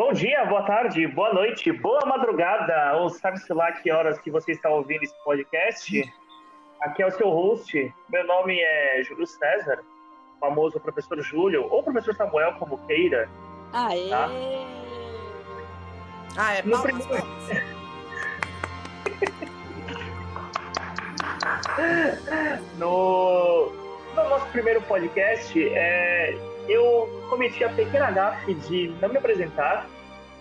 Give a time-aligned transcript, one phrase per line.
[0.00, 4.52] Bom dia, boa tarde, boa noite, boa madrugada, ou sabe-se lá que horas que você
[4.52, 6.10] está ouvindo esse podcast.
[6.80, 9.80] Aqui é o seu host, meu nome é Júlio César,
[10.40, 13.28] famoso professor Júlio, ou professor Samuel, como queira.
[13.74, 14.08] Aê!
[14.08, 14.28] Tá?
[16.38, 17.50] Ah, é No palmas, primeiro- palmas.
[22.78, 23.70] No,
[24.16, 26.34] no nosso primeiro podcast, é,
[26.68, 29.86] eu cometi a pequena gafe de não me apresentar,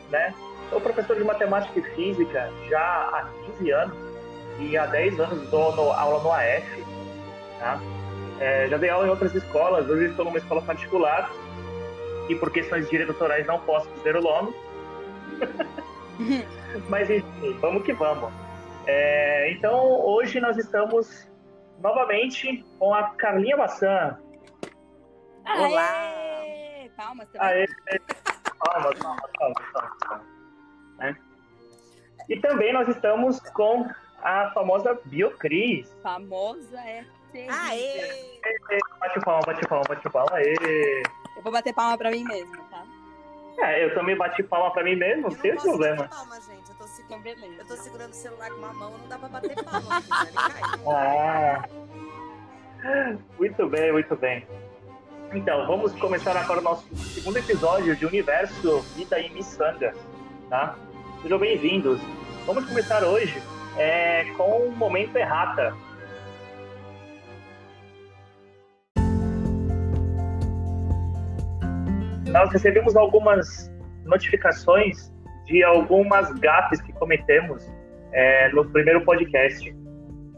[0.09, 0.33] né?
[0.69, 3.97] Sou professor de matemática e física já há 15 anos
[4.59, 6.83] e há 10 anos dou no- aula no AF,
[7.59, 7.79] tá?
[8.39, 11.29] É, já dei aula em outras escolas, hoje estou numa escola particular
[12.29, 14.53] e por questões diretorais não posso dizer o nome.
[16.87, 18.31] Mas enfim, vamos que vamos.
[18.85, 21.27] É, então, hoje nós estamos
[21.81, 23.57] novamente com a Carlinha
[25.49, 25.67] Maçã.
[25.67, 25.89] Olá.
[26.41, 26.89] Aê!
[26.95, 27.47] Palmas também.
[27.47, 27.67] Aê!
[28.59, 30.25] Palmas, palmas, palmas, palmas, palmas.
[30.97, 31.15] Né?
[32.29, 33.89] E também nós estamos com
[34.21, 35.91] a famosa Biocris.
[36.03, 37.55] Famosa é terrível.
[37.55, 38.79] Aê!
[38.99, 40.35] Bate palma, bate palma, bate palma.
[40.35, 41.03] Aê!
[41.35, 42.83] Eu vou bater palma pra mim mesmo, tá?
[43.61, 45.95] É, eu também bati palma pra mim mesmo, Eu não tem não posso problema.
[45.97, 46.69] bater palma, gente.
[46.69, 47.61] Eu tô, segurando, Então, beleza.
[47.61, 50.01] eu tô segurando o celular com uma mão, não dá pra bater palma.
[50.01, 50.61] Se cai.
[52.83, 54.47] Ah, muito bem, muito bem.
[55.33, 59.95] Então, vamos começar agora o nosso segundo episódio de Universo Vida e Missangas,
[60.49, 60.75] tá?
[61.21, 62.01] Sejam bem-vindos.
[62.47, 63.39] Vamos começar hoje
[63.77, 65.75] é, com o Momento Errata.
[72.27, 73.71] Nós recebemos algumas
[74.05, 75.13] notificações
[75.45, 77.71] de algumas gafes que cometemos
[78.11, 79.75] é, no primeiro podcast.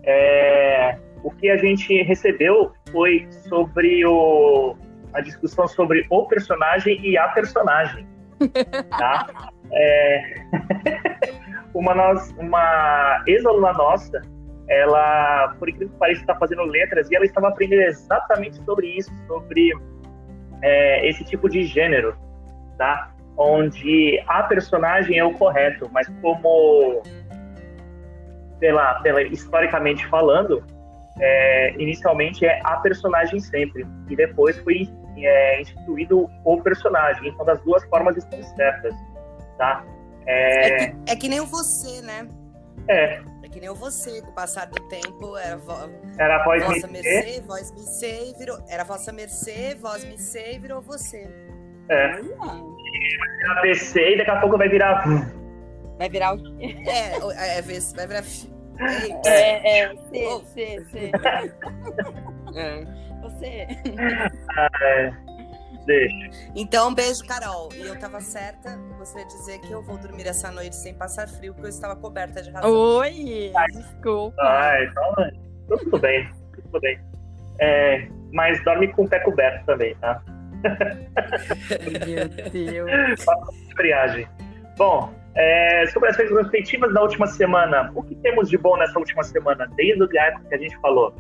[0.04, 4.76] É, o que a gente recebeu foi sobre o,
[5.14, 8.08] a discussão sobre o personagem e a personagem.
[8.98, 9.28] Tá?
[9.72, 10.34] É,
[11.76, 14.20] uma nós- uma ex-aluna nossa,
[14.68, 19.12] ela, por incrível que pareça, está fazendo letras e ela estava aprendendo exatamente sobre isso,
[19.28, 19.72] sobre
[20.64, 22.16] é, esse tipo de gênero,
[22.78, 23.12] tá?
[23.38, 27.04] Onde a personagem é o correto, mas como
[28.60, 30.64] pela, pela historicamente falando,
[31.20, 37.28] é, inicialmente é a personagem sempre e depois foi é, instituído o personagem.
[37.30, 38.94] Então, das duas formas estão certas,
[39.58, 39.84] tá?
[40.26, 42.28] É É, que, é que nem o você, né?
[42.88, 46.44] é, É que nem o você, com o passar do tempo, era vo- era a
[46.44, 48.58] voz vossa me mercê, voz me sei, virou.
[48.70, 51.28] Era vossa mercê, voz me sei, virou você.
[51.90, 52.62] é, Olha,
[53.44, 55.04] era PC e daqui a pouco vai virar
[55.98, 56.38] Vai virar o.
[56.90, 58.24] É, o- é, é, vez- vai virar.
[59.26, 59.96] É, é.
[59.96, 60.40] C, Oh.
[60.46, 61.12] C, C.
[62.56, 63.02] É.
[63.22, 63.68] Você.
[64.82, 65.14] é,
[65.86, 66.50] deixa.
[66.56, 67.70] Então, um beijo, Carol.
[67.74, 71.54] E eu tava certa, de dizer que eu vou dormir essa noite sem passar frio,
[71.54, 72.72] porque eu estava coberta de razão.
[72.72, 73.52] Oi!
[73.74, 74.36] Desculpa.
[74.42, 75.32] Ah, então, é,
[75.68, 77.00] tudo bem, tudo bem.
[77.60, 80.22] É, mas dorme com o pé coberto também, tá?
[82.06, 83.26] Meu Deus.
[83.76, 84.28] friagem.
[84.78, 89.24] Bom, é, sobre as retrospectivas da última semana, o que temos de bom nessa última
[89.24, 91.14] semana, desde o dia que a gente falou?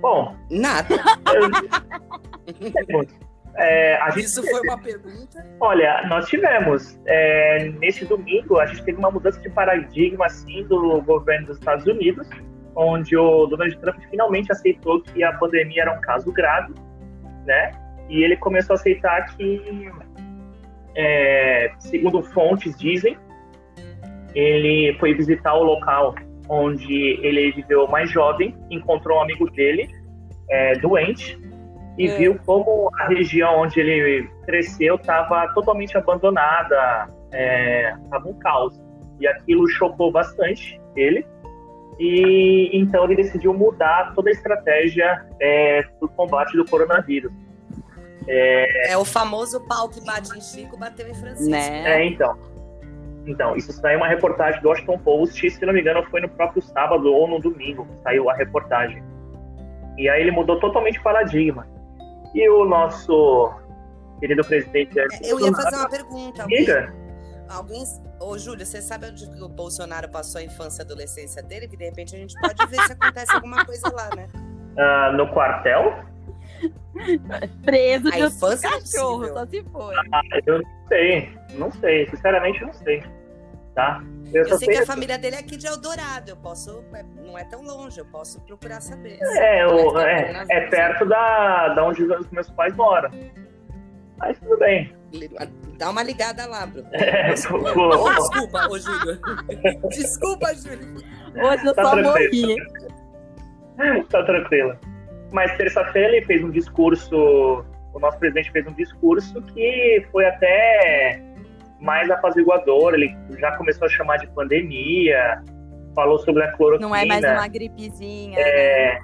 [0.00, 0.96] Bom, Nada.
[1.34, 3.06] eu-.
[3.56, 5.44] É, a gente, Isso foi uma pergunta.
[5.60, 6.98] olha, nós tivemos.
[7.06, 11.84] É, nesse domingo, a gente teve uma mudança de paradigma assim, do governo dos Estados
[11.86, 12.28] Unidos,
[12.74, 16.72] onde o Donald Trump finalmente aceitou que a pandemia era um caso grave,
[17.44, 17.72] né?
[18.08, 19.90] E ele começou a aceitar que,
[20.96, 23.16] é, segundo fontes dizem,
[24.34, 26.14] ele foi visitar o local
[26.48, 29.88] onde ele viveu mais jovem, encontrou um amigo dele
[30.48, 31.40] é, doente
[31.96, 32.16] e É.
[32.16, 38.80] viu como a região onde ele cresceu estava totalmente abandonada, estava um caos.
[39.20, 41.24] E aquilo chocou bastante ele.
[41.98, 47.30] E então ele decidiu mudar toda a estratégia é, do combate do coronavírus.
[48.26, 51.50] É o famoso pau que bate em Chico, bateu em Francisco.
[51.50, 52.02] Né?
[52.02, 52.36] É, então.
[53.26, 56.62] Então, isso saiu uma reportagem do Washington Post, se não me engano, foi no próprio
[56.62, 59.02] sábado ou no domingo que saiu a reportagem.
[59.98, 61.66] E aí ele mudou totalmente o paradigma.
[62.34, 63.52] E o nosso
[64.18, 66.42] querido presidente Jair É, Eu ia fazer uma pergunta.
[66.42, 66.94] Alguém, Diga.
[67.48, 67.84] alguém...
[68.20, 71.68] Ô, Júlio, você sabe onde o Bolsonaro passou a infância e adolescência dele?
[71.68, 74.28] Que de repente a gente pode ver se acontece alguma coisa lá, né?
[74.78, 76.04] Ah, no quartel?
[77.64, 79.34] Preso A de infância é cachorro, possível.
[79.34, 79.94] só se foi.
[80.12, 81.28] Ah, eu não sei.
[81.54, 82.06] Não sei.
[82.08, 83.02] Sinceramente, não sei.
[83.74, 84.02] Tá?
[84.32, 86.30] Eu, Eu sei que a família dele é aqui de Eldorado.
[86.30, 86.84] Eu posso.
[86.94, 89.18] é, Não é tão longe, eu posso procurar saber.
[89.20, 93.10] É, Mas tá é, nas é perto da, da onde os meus pais moram.
[94.18, 94.94] Mas tudo bem.
[95.78, 96.88] Dá uma ligada lá, Bruno.
[96.92, 99.20] É, Ô, desculpa, ô Júlio.
[99.88, 100.94] Desculpa, Júlio.
[101.42, 102.56] Hoje eu Tá só tranquilo.
[103.78, 104.02] morri.
[104.10, 104.78] tá tranquila.
[105.32, 111.22] Mas terça-feira ele fez um discurso, o nosso presidente fez um discurso que foi até
[111.80, 112.94] mais apaziguador.
[112.94, 115.42] Ele já começou a chamar de pandemia,
[115.94, 116.88] falou sobre a cloroquina.
[116.88, 118.36] Não é mais uma gripezinha.
[118.36, 118.42] né?
[118.42, 118.98] é,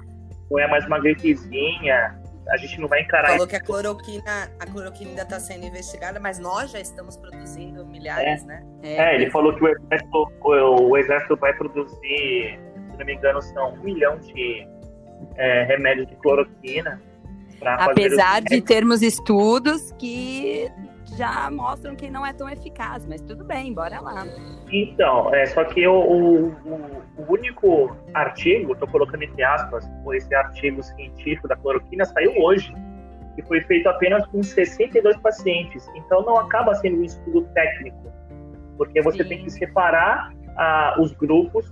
[0.49, 2.19] não é mais uma gripezinha.
[2.49, 6.17] A gente não vai encarar Falou que a cloroquina, a cloroquina ainda está sendo investigada,
[6.17, 8.63] mas nós já estamos produzindo milhares, né?
[8.83, 13.41] É, ele falou que o exército, o, o exército vai produzir, se não me engano,
[13.41, 14.65] são um milhão de
[15.35, 17.01] é, remédios de cloroquina.
[17.61, 20.69] Apesar de termos estudos que
[21.17, 24.25] já mostram que não é tão eficaz, mas tudo bem, bora lá.
[24.71, 26.47] Então, é, só que o, o,
[27.17, 32.71] o- único artigo, estou colocando entre aspas, esse artigo científico da cloroquina saiu hoje,
[33.37, 35.87] e foi feito apenas com 62 pacientes.
[35.95, 38.11] Então não acaba sendo um estudo técnico,
[38.77, 39.29] porque você Sim.
[39.29, 41.71] tem que separar ah, os grupos,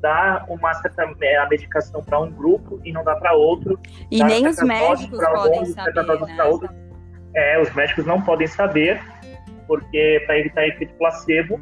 [0.00, 3.78] dar uma certa eh, a medicação para um grupo e não dá para outro.
[4.10, 6.34] E Dá nem os médicos pra podem alguns, saber, né?
[6.36, 6.70] pra outros.
[7.34, 9.00] É, os médicos não podem saber,
[9.66, 11.60] porque para evitar efeito placebo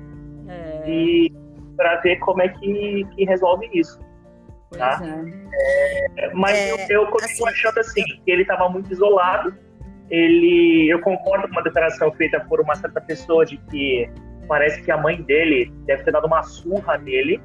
[0.49, 1.33] É, e
[1.77, 4.01] para ver como é que, que resolve isso.
[4.71, 5.01] pois tá?
[5.03, 6.31] é.
[6.35, 9.55] Mas É, eu, eu continuo assim, achando assim, que ele estava muito isolado.
[10.11, 14.11] Ele, eu concordo com uma declaração feita por uma certa pessoa de que
[14.49, 17.39] parece que a mãe dele deve ter dado uma surra nele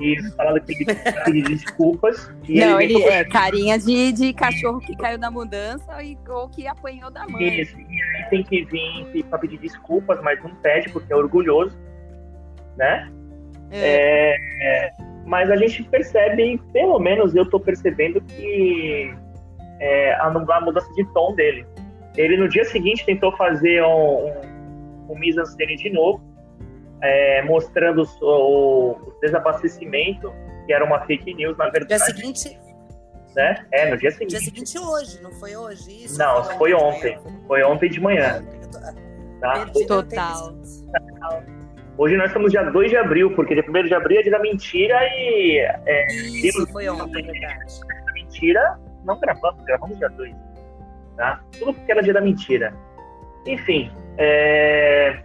[0.00, 0.94] e falando que ele
[1.24, 2.30] pedir desculpas.
[2.48, 6.66] Não, ele, ele é carinha de, de cachorro que caiu da mudança e, ou que
[6.66, 7.60] apanhou da mãe.
[7.60, 11.76] Isso, e aí tem que vir para pedir desculpas, mas não pede porque é orgulhoso,
[12.76, 13.10] né?
[13.70, 13.78] É.
[13.78, 14.92] É, é,
[15.26, 19.14] mas a gente percebe, pelo menos eu tô percebendo que
[19.80, 21.66] é, a, a mudança de tom dele.
[22.16, 26.22] Ele no dia seguinte tentou fazer um, um, um mise-en-scène de novo,
[27.02, 30.32] é, mostrando o, o, desabastecimento,
[30.66, 32.58] que era uma fake news, na Dia verdade, seguinte,
[33.34, 33.66] né?
[33.72, 34.30] É, no dia seguinte.
[34.30, 36.18] dia seguinte hoje, não foi hoje isso?
[36.18, 37.16] Não, foi de ontem.
[37.18, 37.40] manhã?
[37.46, 40.34] Foi ontem de manhã, Ontem, tô- tá?
[40.44, 40.54] Total.
[41.96, 44.40] Hoje nós estamos dia 2 de abril, porque dia 1 de abril é dia da
[44.40, 47.80] mentira e é, Isso, foi ontem, verdade.
[48.06, 50.34] da mentira não gravamos, gravamos dia 2.
[51.16, 51.40] Tá?
[51.58, 52.74] Tudo porque era dia da mentira.
[53.46, 55.22] Enfim, é,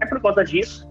[0.00, 0.90] é por conta disso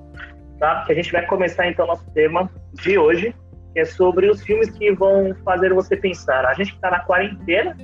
[0.60, 0.84] tá?
[0.86, 3.34] que a gente vai começar então nosso tema de hoje,
[3.74, 6.46] que é sobre os filmes que vão fazer você pensar.
[6.46, 7.76] A gente está na quarentena,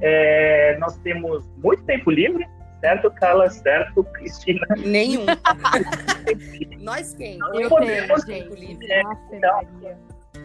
[0.00, 2.46] é, nós temos muito tempo livre,
[2.80, 3.48] certo, Carla?
[3.50, 4.66] Certo, Cristina?
[4.78, 5.26] Nenhum.
[6.80, 7.38] Nós quem?
[7.38, 9.02] Não Eu podemos- tenho, tempo livre.
[9.02, 9.60] Nossa, então.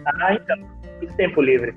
[0.05, 0.57] Ah, então,
[0.97, 1.75] muito tempo livre.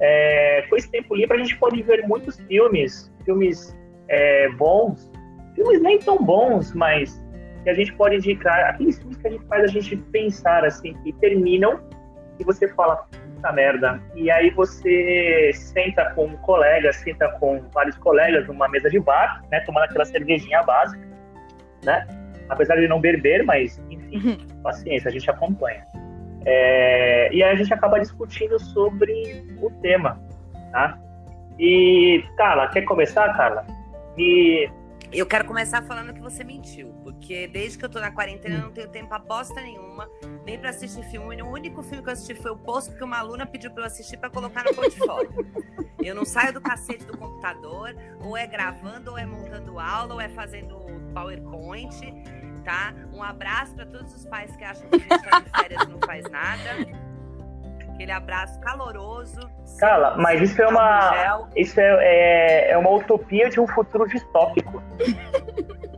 [0.00, 3.76] É, com esse tempo livre a gente pode ver muitos filmes, filmes
[4.08, 5.10] é, bons,
[5.54, 7.20] filmes nem tão bons, mas
[7.66, 10.94] que a gente pode indicar, aqueles filmes que a gente faz a gente pensar, assim,
[11.02, 11.80] que terminam
[12.38, 13.04] e você fala,
[13.34, 14.00] puta merda.
[14.14, 19.42] E aí você senta com um colega, senta com vários colegas numa mesa de bar,
[19.50, 21.04] né, tomando aquela cervejinha básica,
[21.82, 22.06] né?
[22.48, 25.84] Apesar de não beber, mas, enfim, paciência, a gente acompanha.
[26.44, 30.20] É, e aí a gente acaba discutindo sobre o tema,
[30.70, 30.96] tá?
[31.58, 33.66] E, Carla, quer começar, Carla?
[34.16, 34.70] E
[35.12, 38.62] Eu quero começar falando que você mentiu, porque desde que eu tô na quarentena eu
[38.62, 40.10] não tenho tempo a bosta nenhuma,
[40.44, 41.40] nem pra assistir filme.
[41.42, 43.86] O único filme que eu assisti foi o post que uma aluna pediu pra eu
[43.86, 45.32] assistir pra colocar no portfólio.
[46.02, 50.20] Eu não saio do cacete do computador, ou é gravando, ou é montando aula, ou
[50.20, 50.76] é fazendo
[51.14, 51.98] PowerPoint,
[52.64, 52.92] tá?
[53.12, 55.88] Um abraço pra todos os pais que acham que a gente tá de férias e
[55.88, 57.15] não faz nada.
[57.96, 59.40] Aquele abraço caloroso.
[59.80, 64.06] Carla, sem- mas isso é uma- isso é, é, é uma utopia de um futuro
[64.06, 64.82] distópico.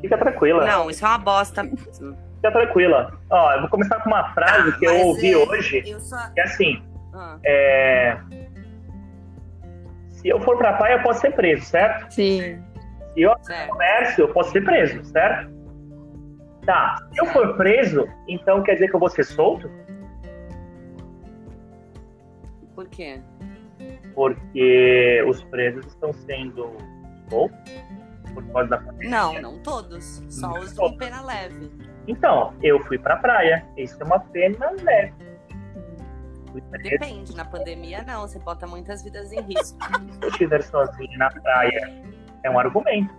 [0.00, 0.64] Fica tranquila.
[0.66, 1.62] Não, isso é uma bosta.
[1.64, 3.12] Fica tranquila.
[3.30, 6.16] Ó, eu vou começar com uma frase que eu ouvi é, hoje, Eu só.
[6.34, 6.82] que é assim,
[7.14, 7.36] Ah.
[7.44, 8.18] é...
[10.10, 12.12] Se eu for pra praia, eu posso ser preso, certo?
[12.12, 12.60] Sim.
[13.14, 13.68] Se eu Certo.
[13.70, 15.50] comércio, eu posso ser preso, certo?
[16.66, 16.96] Tá.
[17.12, 19.70] Se eu for preso, então quer dizer que eu vou ser solto?
[22.78, 23.20] Por quê?
[24.14, 26.76] Porque os presos estão sendo
[27.28, 27.72] soltos
[28.32, 29.10] por causa da pandemia.
[29.10, 30.22] Não, não todos.
[30.28, 31.72] Só os com pena leve.
[32.06, 33.66] Então, eu fui pra praia.
[33.76, 35.12] Isso é uma pena leve.
[36.84, 37.34] Depende.
[37.34, 38.20] Na pandemia, não.
[38.20, 39.76] Você bota muitas vidas em risco.
[40.14, 42.00] Se eu estiver sozinho na praia,
[42.44, 43.12] é um argumento.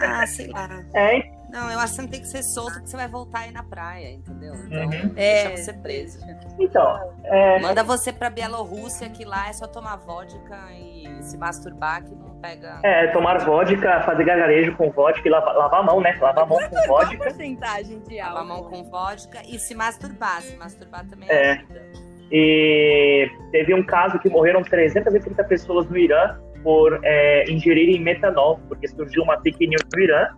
[0.00, 0.82] Ah, sei lá.
[0.94, 3.40] É, Não, eu acho que você não tem que ser solto que você vai voltar
[3.40, 4.54] aí na praia, entendeu?
[4.54, 5.08] Então, Uhum.
[5.14, 5.56] deixa É.
[5.56, 6.18] você preso.
[6.58, 12.04] então, é, Manda você pra Bielorrússia, que lá é só tomar vodka e se masturbar,
[12.04, 12.78] que não pega.
[12.82, 16.16] É, tomar vodka, fazer gargarejo com vodka e lavar, lavar a mão, né?
[16.20, 17.18] Lavar a mão com Qual a vodka.
[17.24, 18.34] porcentagem de álcool?
[18.38, 20.40] Lavar a mão com vodka e se masturbar.
[20.42, 21.52] Se masturbar também É.
[21.52, 21.82] ajuda.
[22.32, 28.86] E teve um caso que morreram 330 pessoas no Irã por é, ingerirem metanol, porque
[28.86, 30.28] surgiu uma fake news no Irã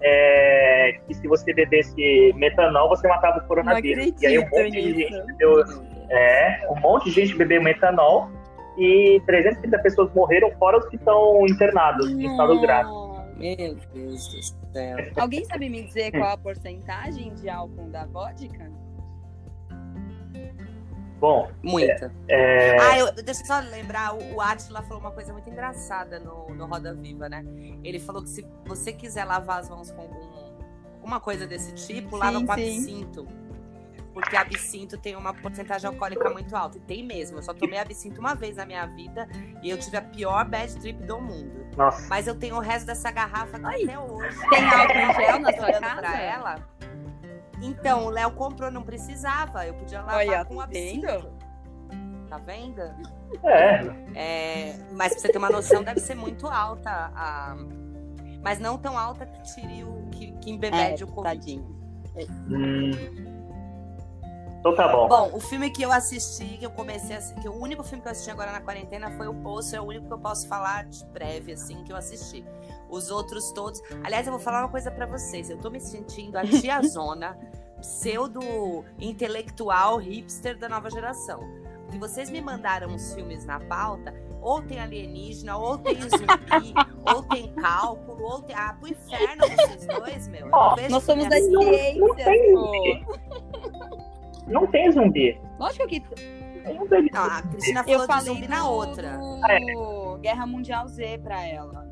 [0.00, 4.12] é, que se você bebesse metanol, você matava o Não coronavírus.
[4.20, 5.12] E aí um monte de nisso.
[5.12, 5.64] gente bebeu,
[6.10, 8.30] é, um monte de gente bebeu metanol
[8.76, 12.90] e 330 pessoas morreram, fora os que estão internados em estado grave.
[13.36, 14.96] Meu Deus do céu.
[15.16, 18.70] Alguém sabe me dizer qual a porcentagem de álcool da vodka?
[21.18, 22.12] Bom, Muita.
[22.28, 26.20] é, Ah, eu, deixa eu só lembrar, o, o Atila falou uma coisa muito engraçada
[26.20, 27.44] no, no Roda Viva, né?
[27.82, 30.54] Ele falou que se você quiser lavar as mãos com algum,
[30.94, 33.26] alguma coisa desse tipo, Sim, lava com absinto.
[34.14, 36.76] Porque absinto tem uma porcentagem alcoólica muito alta.
[36.76, 37.38] E tem mesmo.
[37.38, 39.28] Eu só tomei absinto uma vez na minha vida
[39.62, 41.66] e eu tive a pior bad trip do mundo.
[41.76, 44.36] nossa, Mas eu tenho o resto dessa garrafa Ai, até hoje.
[44.50, 45.96] tem álcool em gel na sua casa?
[46.00, 46.68] Pra ela.
[47.62, 49.66] Então, o Léo comprou, não precisava.
[49.66, 51.30] Eu podia lavar Olha, com tá absinto.
[52.28, 52.82] Tá vendo?
[53.42, 53.80] é,
[54.14, 57.10] É, mas pra você ter uma noção, deve ser muito alta.
[57.14, 57.56] A...
[58.42, 60.08] Mas não tão alta que tire o.
[60.10, 61.38] que, que embebede É, o Covid.
[61.38, 61.78] tadinho.
[62.48, 62.90] hum,
[64.60, 65.08] então tá bom.
[65.08, 68.02] Bom, o filme que eu assisti, que eu comecei a assistir, que o único filme
[68.02, 70.46] que eu assisti agora na quarentena foi o Poço, é o único que eu posso
[70.48, 72.44] falar de breve, assim, que eu assisti.
[72.88, 73.80] Os outros todos.
[74.02, 75.50] Aliás, eu vou falar uma coisa pra vocês.
[75.50, 77.38] Eu tô me sentindo a tiazona,
[77.80, 81.40] pseudo intelectual hipster da nova geração.
[81.84, 84.12] Porque vocês me mandaram os filmes na pauta,
[84.42, 86.74] ou tem alienígena, ou tem zumbi,
[87.14, 88.54] ou tem cálculo, ou tem.
[88.54, 90.50] Ah, pro inferno vocês dois, meu.
[90.76, 91.50] Vejo Nós somos filme da assim.
[91.50, 91.62] Não-
[92.08, 93.06] não ciência, tem.
[94.48, 95.38] Não tem zumbi.
[95.58, 96.02] Lógico que
[96.74, 99.18] Não tem Não, a Cristina eu falou de falei zumbi na do- outra.
[99.18, 101.86] do Guerra Mundial Z pra ela.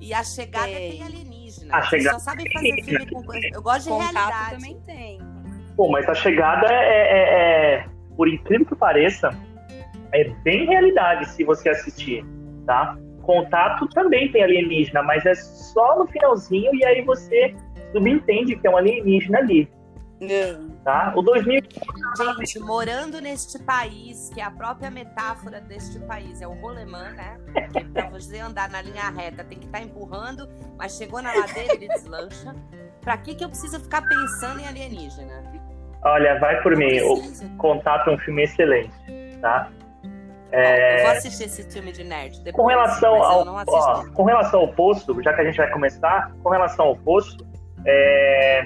[0.00, 0.90] E a chegada Tem.
[0.92, 1.76] tem alienígena.
[1.76, 3.46] A Vocês Chegada só sabem fazer filme com coisa.
[3.52, 4.54] Eu gosto de Contato realidade.
[4.56, 5.18] também tem.
[5.76, 7.86] Pô, mas a chegada é, é- é-
[8.16, 9.30] por incrível que pareça,
[10.12, 12.24] é bem realidade se você assistir,
[12.66, 12.96] tá?
[13.22, 17.54] Contato também tem alienígena, mas é só no finalzinho e aí você
[17.92, 19.68] subentende que é um alienígena ali,
[20.84, 21.12] tá?
[21.16, 21.62] O 2000
[22.38, 27.38] Gente, morando neste país, que é a própria metáfora deste país, é o rolemã, né?
[27.72, 31.74] Que pra você andar na linha reta tem que estar empurrando, mas chegou na ladeira
[31.74, 32.54] ele deslancha.
[33.00, 35.42] Pra que, que eu preciso ficar pensando em alienígena?
[36.04, 37.56] olha, vai por Não mim, o preciso.
[37.56, 38.92] Contato é um filme excelente,
[39.40, 39.70] tá?
[40.52, 42.54] Eu vou assistir esse filme de nerd depois.
[42.54, 46.48] Com relação ao, ó, com relação ao poço, já que a gente vai começar, com
[46.48, 47.36] relação ao poço,
[47.84, 48.64] é,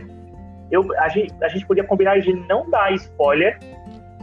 [0.70, 3.58] eu, a, gente, a gente podia combinar de não dar spoiler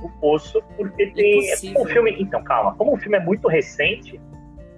[0.02, 4.20] do poço, porque tem como o filme, então calma, como o filme é muito recente,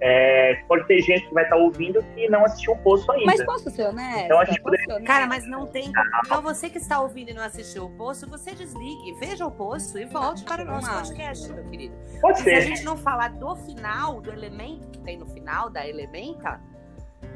[0.00, 3.26] é, pode ter gente que vai estar ouvindo que não assistiu o poço ainda.
[3.26, 4.20] Mas posso ser honesta?
[4.22, 5.06] Então a gente Posso ser honesta?
[5.06, 5.92] Cara, mas não tem.
[5.92, 6.06] como.
[6.24, 9.98] Então você que está ouvindo e não assistiu o poço, você desligue, veja o poço
[9.98, 11.96] e volte para o nosso podcast, meu querido.
[12.20, 12.68] Pode E se a ser.
[12.68, 16.60] gente não falar do final, do elemento que tem no final, da elementa,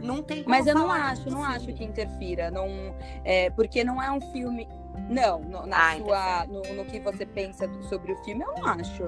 [0.03, 1.57] não tem como Mas eu não acho, não filme.
[1.57, 2.51] acho que interfira.
[2.51, 2.67] Não,
[3.25, 4.69] é, porque não é um filme.
[5.09, 8.67] Não, no, na Ah, sua, no, no que você pensa sobre o filme, eu não
[8.67, 9.03] acho.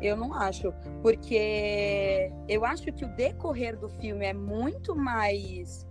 [0.00, 0.72] Eu não acho.
[1.02, 5.86] Porque eu acho que o decorrer do filme é muito mais.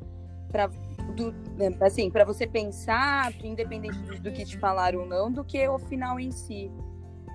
[0.51, 1.34] Pra, do,
[1.82, 5.77] assim, para você pensar, independente do, do que te falaram ou não, do que o
[5.79, 6.72] final em si.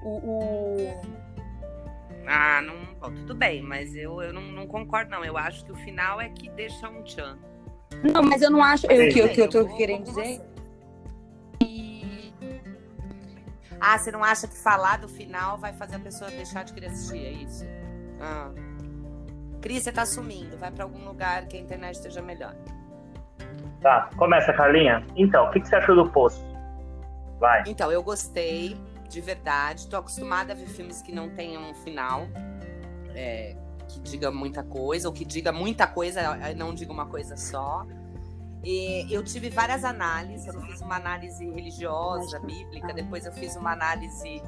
[0.03, 1.20] O, o-
[2.27, 2.95] Ah, não.
[3.01, 5.25] bom, tudo bem, mas eu, eu não, não concordo, não.
[5.25, 7.39] Eu acho que o final é que deixa um tchan.
[8.13, 8.87] Não, mas eu não acho.
[8.87, 10.41] eu- O que, eu- que eu tô Eu querendo dizer.
[13.81, 16.89] Ah, você não acha que falar do final vai fazer a pessoa deixar de querer
[16.89, 17.25] assistir?
[17.25, 17.65] É isso?
[18.21, 18.51] Ah.
[19.63, 20.57] Cris, você tá sumindo.
[20.59, 22.55] Vai pra algum lugar que a internet esteja melhor.
[23.81, 25.05] Tá, começa, Carlinha.
[25.17, 26.43] Então, o que, que você achou do poço?
[27.39, 27.63] Vai.
[27.67, 28.77] Então, eu gostei,
[29.11, 29.89] de verdade.
[29.89, 32.29] Tô acostumada a ver filmes que não tenham um final.
[33.15, 33.57] é,
[33.89, 37.85] que diga muita coisa, ou que diga muita coisa, e não diga uma coisa só.
[38.63, 40.47] E eu tive várias análises.
[40.47, 44.41] Eu fiz uma análise religiosa, bíblica, depois eu fiz uma análise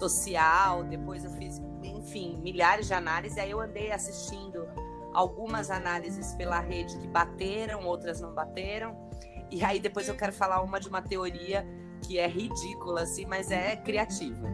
[0.00, 3.38] social, depois eu fiz, enfim, milhares de análises.
[3.38, 4.66] Aí eu andei assistindo
[5.12, 9.08] algumas análises pela rede que bateram, outras não bateram.
[9.50, 11.66] E aí depois eu quero falar uma de uma teoria
[12.00, 14.48] que é ridícula, assim, mas é criativa.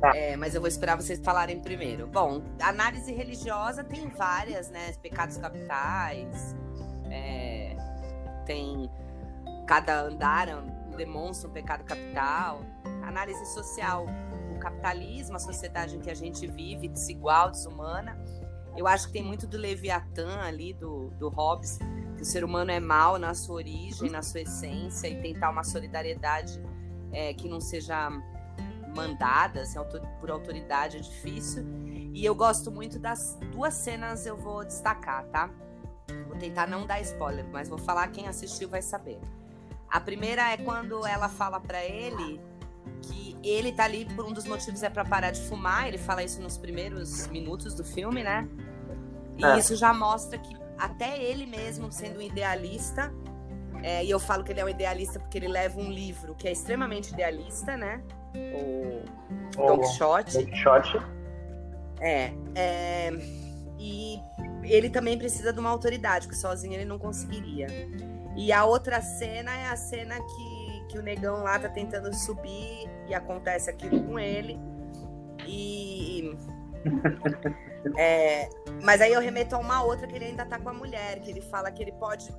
[0.00, 0.16] Tá.
[0.16, 2.06] É, mas eu vou esperar vocês falarem primeiro.
[2.06, 4.92] Bom, análise religiosa tem várias, né?
[5.02, 6.54] Pecados capitais,
[7.10, 7.76] é,
[8.44, 8.90] tem
[9.66, 10.48] cada andar
[10.94, 12.60] demonstra um pecado capital.
[13.02, 14.06] Análise social,
[14.54, 18.18] o capitalismo, a sociedade em que a gente vive, desigual, desumana.
[18.76, 21.78] Eu acho que tem muito do Leviatã ali, do, do Hobbes,
[22.16, 25.64] que o ser humano é mal na sua origem, na sua essência, e tentar uma
[25.64, 26.60] solidariedade
[27.12, 28.10] é, que não seja
[28.94, 29.78] mandada assim,
[30.20, 31.64] por autoridade é difícil.
[32.12, 35.50] E eu gosto muito das duas cenas, eu vou destacar, tá?
[36.28, 39.20] Vou tentar não dar spoiler, mas vou falar quem assistiu vai saber.
[39.88, 42.40] A primeira é quando ela fala para ele
[43.02, 45.88] que ele tá ali por um dos motivos é para parar de fumar.
[45.88, 48.48] Ele fala isso nos primeiros minutos do filme, né?
[49.36, 49.58] E é.
[49.58, 53.12] isso já mostra que até ele mesmo, sendo um idealista,
[53.82, 56.48] é, e eu falo que ele é um idealista porque ele leva um livro que
[56.48, 58.02] é extremamente idealista, né?
[58.34, 60.38] O Don Quixote.
[60.38, 60.96] Don Quixote.
[62.00, 63.10] É, é.
[63.78, 64.18] E
[64.62, 67.66] ele também precisa de uma autoridade, que sozinho ele não conseguiria.
[68.34, 72.88] E a outra cena é a cena que, que o negão lá tá tentando subir
[73.06, 74.58] e acontece aquilo com ele.
[75.46, 76.34] E.
[77.96, 78.48] é,
[78.82, 81.30] mas aí eu remeto a uma outra que ele ainda tá com a mulher, que
[81.30, 82.32] ele fala que ele pode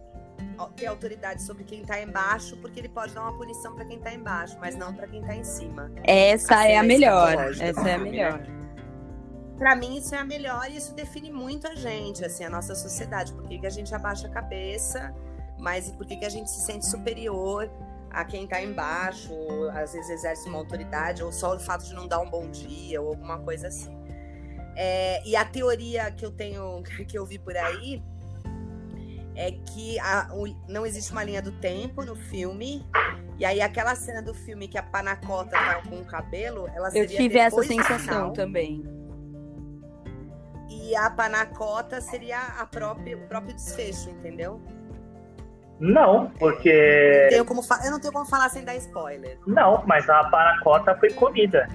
[0.75, 4.13] ter autoridade sobre quem tá embaixo, porque ele pode dar uma punição para quem tá
[4.13, 5.91] embaixo, mas não para quem tá em cima.
[6.03, 7.51] Essa é a melhor.
[7.59, 8.41] Essa é a melhor.
[9.57, 12.75] Para mim isso é a melhor e isso define muito a gente, assim, a nossa
[12.75, 15.13] sociedade, porque que a gente abaixa a cabeça,
[15.57, 17.69] mas por que a gente se sente superior
[18.11, 19.33] a quem está embaixo,
[19.73, 23.01] às vezes exerce uma autoridade, ou só o fato de não dar um bom dia,
[23.01, 24.04] ou alguma coisa assim.
[24.75, 28.03] É, e a teoria que eu tenho, que eu vi por aí,
[29.35, 32.85] é que a, o, não existe uma linha do tempo no filme.
[33.37, 37.03] E aí aquela cena do filme que a Panacota tá com o cabelo, ela seria
[37.03, 38.83] Eu tive essa sensação também.
[40.69, 44.61] E a Panacota seria a própria, o próprio desfecho, entendeu?
[45.79, 47.21] Não, porque.
[47.23, 49.37] Não tenho como Eu não tenho como falar sem dar spoiler.
[49.45, 51.67] Não, mas a Panacota foi comida.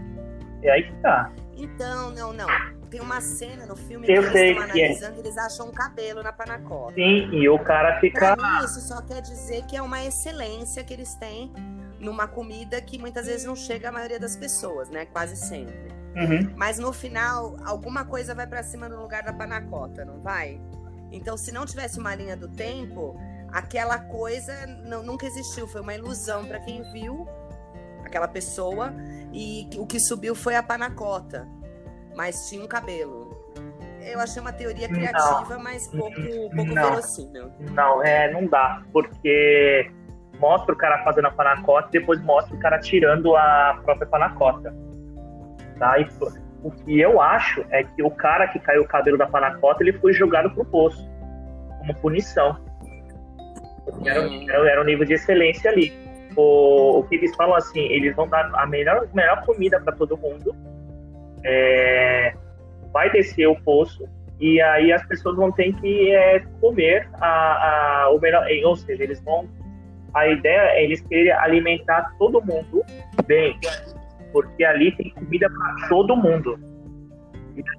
[0.63, 1.31] É aí que tá.
[1.59, 2.47] Então, não, não
[2.91, 4.85] tem uma cena no filme eu que sei eles estão é.
[4.85, 6.95] analisando e eles acham um cabelo na panacota.
[6.95, 8.37] Sim, e o cara fica.
[8.37, 11.53] Mim, isso só quer dizer que é uma excelência que eles têm
[12.01, 15.07] numa comida que muitas vezes não chega à maioria das pessoas, né?
[15.07, 15.91] Quase sempre.
[16.17, 16.53] Uhum.
[16.57, 20.61] Mas no final, alguma coisa vai para cima no lugar da panacota, não vai?
[21.13, 23.17] Então, se não tivesse uma linha do tempo,
[23.53, 25.69] aquela coisa não, nunca existiu.
[25.69, 27.29] Foi uma ilusão para quem viu
[28.05, 28.93] aquela pessoa
[29.33, 31.47] e o que subiu foi a panacota
[32.15, 33.39] mas tinha um cabelo.
[34.01, 36.15] Eu achei uma teoria criativa, não, mas pouco,
[36.55, 37.51] pouco não, verossímil.
[37.73, 39.91] Não, é, não dá, porque
[40.39, 44.75] mostra o cara fazendo a panacota e depois mostra o cara tirando a própria panacota.
[45.79, 45.99] Tá?
[45.99, 46.09] E,
[46.63, 49.93] o que eu acho é que o cara que caiu o cabelo da panacota, ele
[49.95, 51.09] foi jogado pro poço,
[51.79, 52.59] como punição.
[54.05, 55.93] Era, era, era um nível de excelência ali.
[56.37, 60.17] O, o que eles falam assim, eles vão dar a melhor, melhor comida para todo
[60.17, 60.55] mundo,
[61.45, 62.35] é,
[62.93, 64.09] vai descer o poço
[64.41, 69.03] e aí as pessoas vão ter que é, comer a, a, o melhor, ou seja,
[69.03, 69.49] eles vão
[70.15, 72.85] a ideia é eles querem alimentar todo mundo
[73.27, 73.59] bem,
[74.33, 76.59] porque ali tem comida para todo mundo.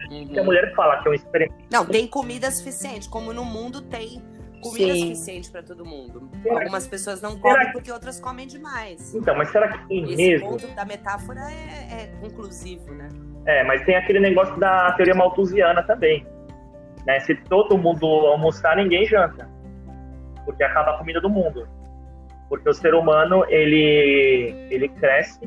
[0.09, 1.55] E a mulher fala que é um experimento.
[1.71, 4.21] Não, tem comida suficiente, como no mundo tem
[4.61, 5.01] comida Sim.
[5.01, 6.29] suficiente para todo mundo.
[6.41, 7.73] Será Algumas pessoas não comem que...
[7.73, 9.13] porque outras comem demais.
[9.13, 10.49] Então, mas será que tem Esse mesmo?
[10.49, 13.09] ponto da metáfora é, é conclusivo, né?
[13.45, 16.25] É, mas tem aquele negócio da teoria malthusiana também.
[17.05, 17.19] Né?
[17.21, 19.49] Se todo mundo almoçar, ninguém janta.
[20.45, 21.67] Porque acaba a comida do mundo.
[22.47, 25.39] Porque o ser humano, ele, ele cresce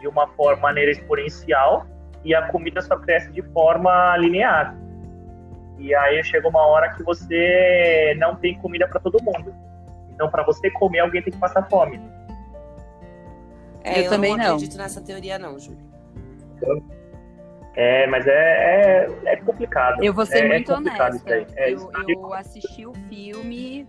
[0.00, 1.86] de uma forma, maneira exponencial
[2.24, 4.76] e a comida só cresce de forma linear.
[5.78, 9.54] E aí chega uma hora que você não tem comida para todo mundo.
[10.10, 12.00] Então, para você comer, alguém tem que passar fome.
[13.82, 15.84] É, eu, eu também não acredito nessa teoria, não, Júlio.
[17.74, 20.02] É, mas é, é, é complicado.
[20.02, 21.46] Eu vou ser é, muito honesta.
[21.56, 23.86] É, eu, eu assisti o filme,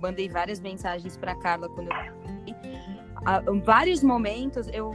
[0.00, 2.18] mandei várias mensagens para Carla quando eu
[3.26, 4.94] ah, em vários momentos eu,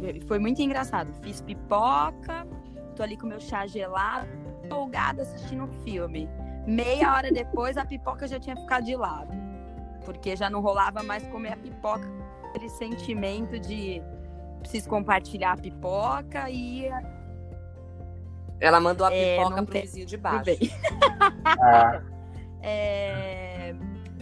[0.00, 1.12] eu, foi muito engraçado.
[1.22, 2.46] Fiz pipoca,
[2.94, 4.28] tô ali com meu chá gelado,
[4.64, 6.28] empolgada assistindo o filme.
[6.66, 9.32] Meia hora depois a pipoca já tinha ficado de lado,
[10.04, 12.08] porque já não rolava mais comer a pipoca,
[12.48, 14.02] aquele sentimento de
[14.60, 16.88] preciso compartilhar a pipoca e
[18.60, 19.82] ela mandou a é, pipoca pro tem...
[19.82, 20.50] vizinho de baixo.
[21.44, 22.00] ah.
[22.62, 23.74] é,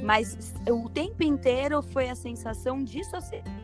[0.03, 3.62] mas o tempo inteiro foi a sensação de sociedade.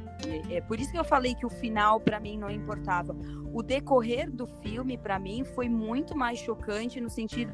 [0.50, 3.16] É por isso que eu falei que o final para mim não importava.
[3.52, 7.52] O decorrer do filme para mim foi muito mais chocante no sentido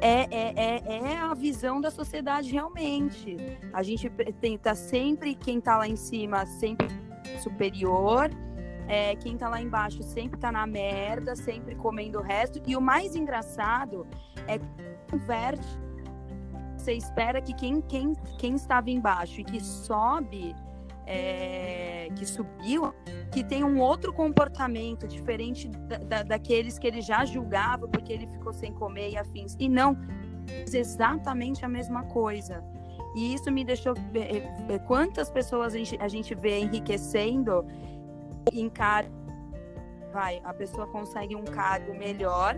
[0.00, 3.36] é, é, é, é, a visão da sociedade realmente.
[3.72, 4.10] A gente
[4.40, 6.88] tenta sempre quem está lá em cima sempre
[7.42, 8.30] superior
[8.86, 12.60] é, quem tá lá embaixo sempre tá na merda, sempre comendo o resto.
[12.66, 14.06] E o mais engraçado
[14.46, 14.66] é que
[15.10, 15.66] converte.
[16.76, 20.54] Você espera que quem, quem, quem estava embaixo e que sobe,
[21.06, 22.92] é, que subiu,
[23.30, 28.26] que tem um outro comportamento diferente da, da, daqueles que ele já julgava porque ele
[28.26, 29.56] ficou sem comer e afins.
[29.58, 29.96] E não,
[30.72, 32.62] exatamente a mesma coisa.
[33.14, 33.94] E isso me deixou.
[34.86, 37.64] Quantas pessoas a gente, a gente vê enriquecendo
[38.52, 39.10] em cargo.
[40.12, 42.56] Vai, a pessoa consegue um cargo melhor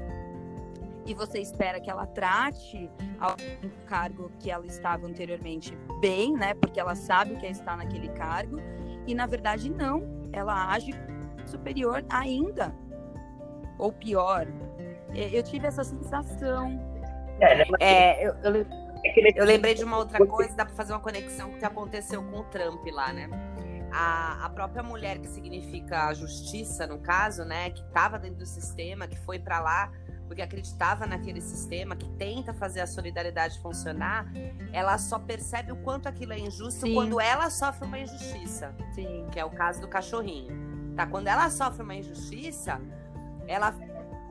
[1.07, 2.91] e você espera que ela trate
[3.21, 3.37] ao
[3.87, 6.53] cargo que ela estava anteriormente bem, né?
[6.55, 8.57] Porque ela sabe que está naquele cargo.
[9.07, 10.29] E na verdade, não.
[10.33, 10.93] Ela age
[11.47, 12.75] superior ainda.
[13.79, 14.49] Ou pior.
[15.15, 16.79] Eu tive essa sensação.
[17.41, 18.67] É, né, é eu, eu,
[19.37, 22.23] eu lembrei de uma outra coisa, dá para fazer uma conexão com o que aconteceu
[22.23, 23.29] com o Trump lá, né?
[23.93, 28.47] A, a própria mulher que significa a justiça, no caso, né, que estava dentro do
[28.47, 29.93] sistema, que foi para lá
[30.27, 34.27] porque acreditava naquele sistema, que tenta fazer a solidariedade funcionar,
[34.73, 36.95] ela só percebe o quanto aquilo é injusto Sim.
[36.95, 38.75] quando ela sofre uma injustiça.
[38.95, 39.27] Sim.
[39.33, 40.95] Que é o caso do cachorrinho.
[40.95, 41.07] Tá?
[41.07, 42.81] Quando ela sofre uma injustiça,
[43.47, 43.73] ela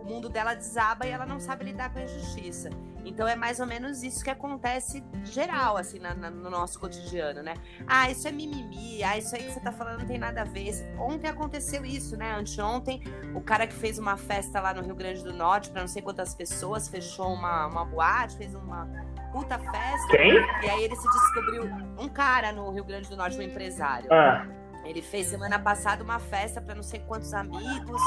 [0.06, 2.70] o mundo dela desaba e ela não sabe lidar com a injustiça.
[3.04, 7.44] Então é mais ou menos isso que acontece geral, assim, na, na, no nosso cotidiano,
[7.44, 7.54] né?
[7.88, 10.44] Ah, isso é mimimi, ah, isso aí que você tá falando não tem nada a
[10.44, 10.72] ver.
[10.98, 12.34] Ontem aconteceu isso, né?
[12.34, 13.04] Anteontem,
[13.36, 16.02] o cara que fez uma festa lá no Rio Grande do Norte para não sei
[16.02, 18.88] quantas pessoas, fechou uma, uma boate, fez uma
[19.32, 20.18] puta festa.
[20.18, 20.34] Quem?
[20.64, 21.64] E aí ele se descobriu
[22.00, 24.12] um cara no Rio Grande do Norte, um empresário.
[24.12, 24.48] Ah.
[24.86, 28.02] Ele fez semana passada uma festa para não sei quantos amigos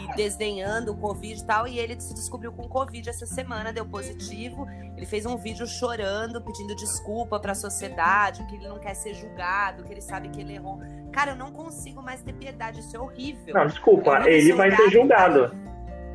[0.00, 1.66] e desdenhando o Covid e tal.
[1.66, 4.66] E ele se descobriu com Covid essa semana, deu positivo.
[4.96, 9.14] Ele fez um vídeo chorando, pedindo desculpa para a sociedade, que ele não quer ser
[9.14, 10.80] julgado, que ele sabe que ele errou.
[11.12, 13.54] Cara, eu não consigo mais ter piedade, isso é horrível.
[13.54, 15.56] Não, desculpa, ele vai ser julgado.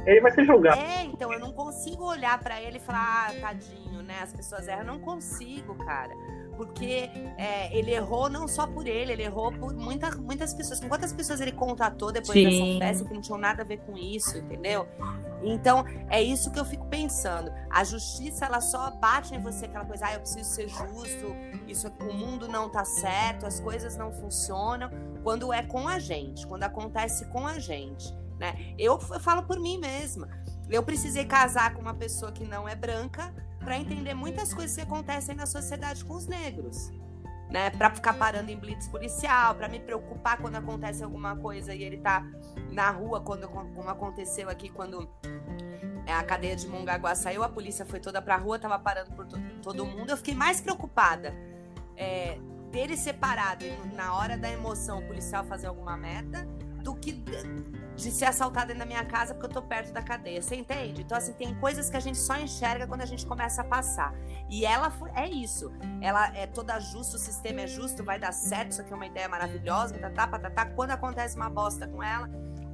[0.05, 0.81] Ele vai ser julgado.
[0.81, 4.19] É, então eu não consigo olhar para ele e falar, ah, tadinho, né?
[4.21, 4.81] As pessoas erram.
[4.81, 6.13] Eu não consigo, cara
[6.55, 10.79] porque é, ele errou não só por ele, ele errou por muita, muitas pessoas.
[10.79, 12.79] Com quantas pessoas ele contatou depois Sim.
[12.79, 14.87] dessa festa que não tinham nada a ver com isso, entendeu?
[15.43, 17.51] Então, é isso que eu fico pensando.
[17.69, 21.35] A justiça, ela só bate em você aquela coisa, ah, eu preciso ser justo,
[21.67, 24.89] isso, o mundo não tá certo, as coisas não funcionam,
[25.21, 28.73] quando é com a gente, quando acontece com a gente, né?
[28.77, 30.29] Eu, eu falo por mim mesma.
[30.69, 33.33] Eu precisei casar com uma pessoa que não é branca
[33.63, 36.91] para entender muitas coisas que acontecem na sociedade com os negros.
[37.49, 41.84] Né, para ficar parando em blitz policial, para me preocupar quando acontece alguma coisa e
[41.84, 42.26] ele tá
[42.71, 45.08] na rua, quando, como aconteceu aqui quando
[46.08, 49.38] a cadeia de Mongaguá saiu, a polícia foi toda pra rua, tava parando por to
[49.62, 50.10] todo mundo.
[50.10, 51.34] Eu fiquei mais preocupada
[51.95, 52.39] é,
[52.71, 56.45] dele separado na hora da emoção o policial fazer alguma merda
[56.84, 57.13] do que
[57.95, 60.41] de ser assaltada dentro da minha casa porque eu tô perto da cadeia.
[60.41, 61.01] Você entende?
[61.01, 64.13] Então, assim, tem coisas que a gente só enxerga quando a gente começa a passar.
[64.49, 65.71] E ela é isso.
[66.01, 69.06] Ela é toda justa, o sistema é justo, vai dar certo, isso aqui é uma
[69.06, 70.65] ideia maravilhosa, tá, tá, tá, tá.
[70.67, 72.29] Quando acontece uma bosta com ela,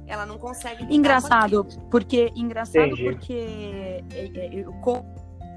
[0.06, 0.84] ela não consegue.
[0.94, 2.32] Engraçado, porque.
[2.34, 3.04] Engraçado Entendi.
[3.04, 4.64] porque é, é,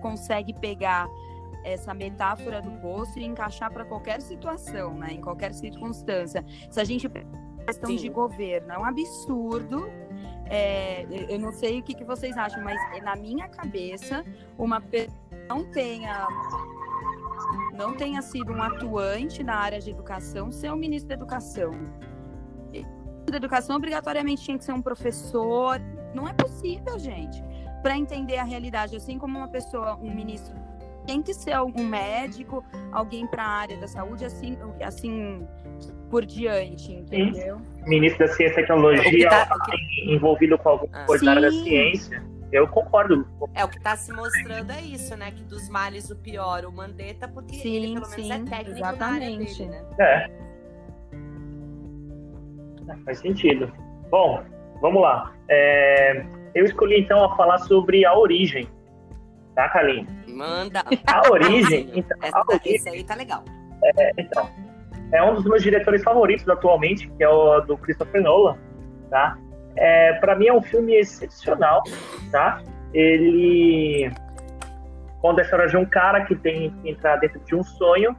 [0.01, 1.07] consegue pegar
[1.63, 5.13] essa metáfora do poço e encaixar para qualquer situação, né?
[5.13, 6.45] Em qualquer circunstância.
[6.69, 7.09] Se a gente
[7.63, 7.97] questão Sim.
[7.97, 8.71] de governo.
[8.71, 9.89] É um absurdo.
[10.45, 14.23] É, eu não sei o que, que vocês acham, mas na minha cabeça,
[14.57, 16.27] uma pessoa não tenha
[17.73, 21.71] não tenha sido um atuante na área de educação ser o ministro da educação.
[23.27, 25.79] O da educação obrigatoriamente tinha que ser um professor.
[26.13, 27.43] Não é possível, gente.
[27.81, 30.55] Para entender a realidade, assim como uma pessoa, um ministro
[31.05, 35.45] tem que ser um médico, alguém para a área da saúde, assim, assim
[36.13, 37.57] por diante, entendeu?
[37.57, 37.89] Sim.
[37.89, 40.13] Ministro da Ciência e Tecnologia tá, que...
[40.13, 41.05] envolvido com alguma ah.
[41.07, 42.23] coisa da ciência.
[42.51, 43.27] Eu concordo.
[43.55, 45.31] É, o que está se mostrando é isso, né?
[45.31, 48.37] Que dos males o pior, o Mandetta, porque sim, ele pelo menos é sim, é
[48.47, 49.57] técnico exatamente.
[49.57, 49.85] Dele, né?
[49.99, 50.29] É.
[53.05, 53.73] Faz sentido.
[54.11, 54.43] Bom,
[54.81, 55.33] vamos lá.
[55.49, 56.23] É,
[56.53, 58.67] eu escolhi então a falar sobre a origem.
[59.55, 60.05] Tá, Kalim?
[60.27, 60.83] Manda.
[61.07, 61.89] A origem.
[61.97, 63.43] então, Essa, a origem, esse aí tá legal.
[63.97, 64.47] É, então,
[65.13, 68.57] é um dos meus diretores favoritos atualmente, que é o do Christopher Nolan,
[69.09, 69.37] tá?
[69.75, 71.83] É, para mim é um filme excepcional,
[72.31, 72.61] tá?
[72.93, 74.11] Ele
[75.21, 78.15] conta a história de um cara que tem que entrar dentro de um sonho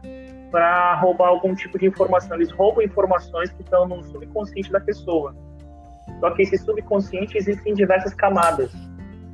[0.52, 2.36] para roubar algum tipo de informação.
[2.36, 5.34] Eles roubam informações que estão no subconsciente da pessoa.
[6.20, 8.72] Só que esse subconsciente existe em diversas camadas.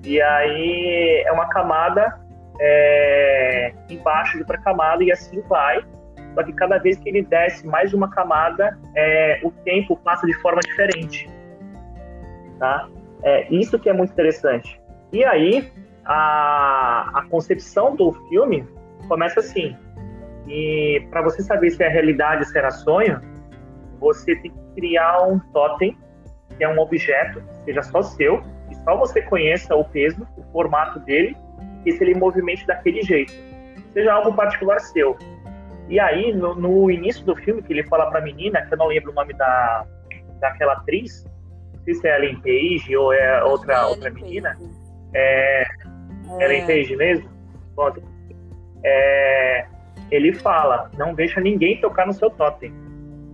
[0.02, 2.18] E aí é uma camada
[2.58, 5.84] é, embaixo de outra camada e assim vai
[6.34, 10.34] só que cada vez que ele desce mais uma camada, é, o tempo passa de
[10.34, 11.28] forma diferente.
[12.58, 12.88] Tá?
[13.22, 14.80] É, isso que é muito interessante.
[15.12, 15.70] E aí,
[16.04, 18.66] a, a concepção do filme
[19.08, 19.76] começa assim.
[20.46, 23.20] E para você saber se é realidade, se era sonho,
[23.98, 25.96] você tem que criar um totem,
[26.56, 30.42] que é um objeto, que seja só seu, e só você conheça o peso, o
[30.52, 31.36] formato dele,
[31.84, 33.32] e se ele movimente daquele jeito.
[33.92, 35.16] Seja algo particular seu.
[35.90, 38.78] E aí, no, no início do filme, que ele fala para a menina, que eu
[38.78, 39.84] não lembro o nome da,
[40.40, 41.26] daquela atriz,
[41.74, 44.56] não sei se é Ellen Page ou é outra, é outra menina,
[45.12, 45.66] é,
[46.38, 47.28] é Ellen Page mesmo?
[47.74, 48.00] Pronto.
[48.84, 49.66] É,
[50.12, 52.72] ele fala, não deixa ninguém tocar no seu totem.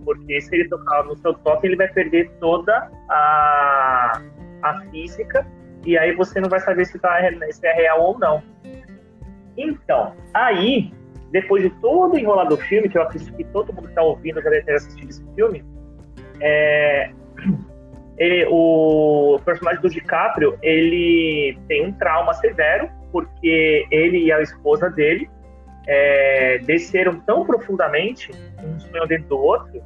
[0.03, 4.21] Porque se ele tocar no seu totem, ele vai perder toda a,
[4.63, 5.45] a física
[5.85, 7.19] e aí você não vai saber se, tá,
[7.51, 8.41] se é real ou não.
[9.55, 10.91] Então, aí,
[11.31, 14.01] depois de todo o enrolado do filme, que eu acredito que todo mundo que está
[14.01, 15.63] ouvindo já deve ter assistido esse filme,
[16.39, 17.11] é,
[18.17, 24.89] ele, o personagem do DiCaprio, ele tem um trauma severo, porque ele e a esposa
[24.89, 25.29] dele
[25.87, 28.31] é, desceram tão profundamente,
[28.63, 29.81] um sonho dentro do outro,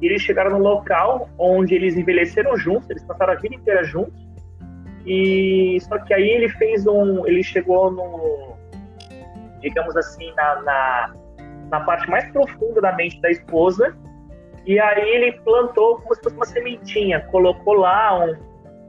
[0.00, 4.28] que eles chegaram no local onde eles envelheceram juntos, eles passaram a vida inteira juntos,
[5.06, 8.57] e só que aí ele fez um, ele chegou no,
[9.60, 11.14] digamos assim, na, na,
[11.70, 13.96] na parte mais profunda da mente da esposa,
[14.66, 18.36] e aí ele plantou como se fosse uma sementinha, colocou lá um,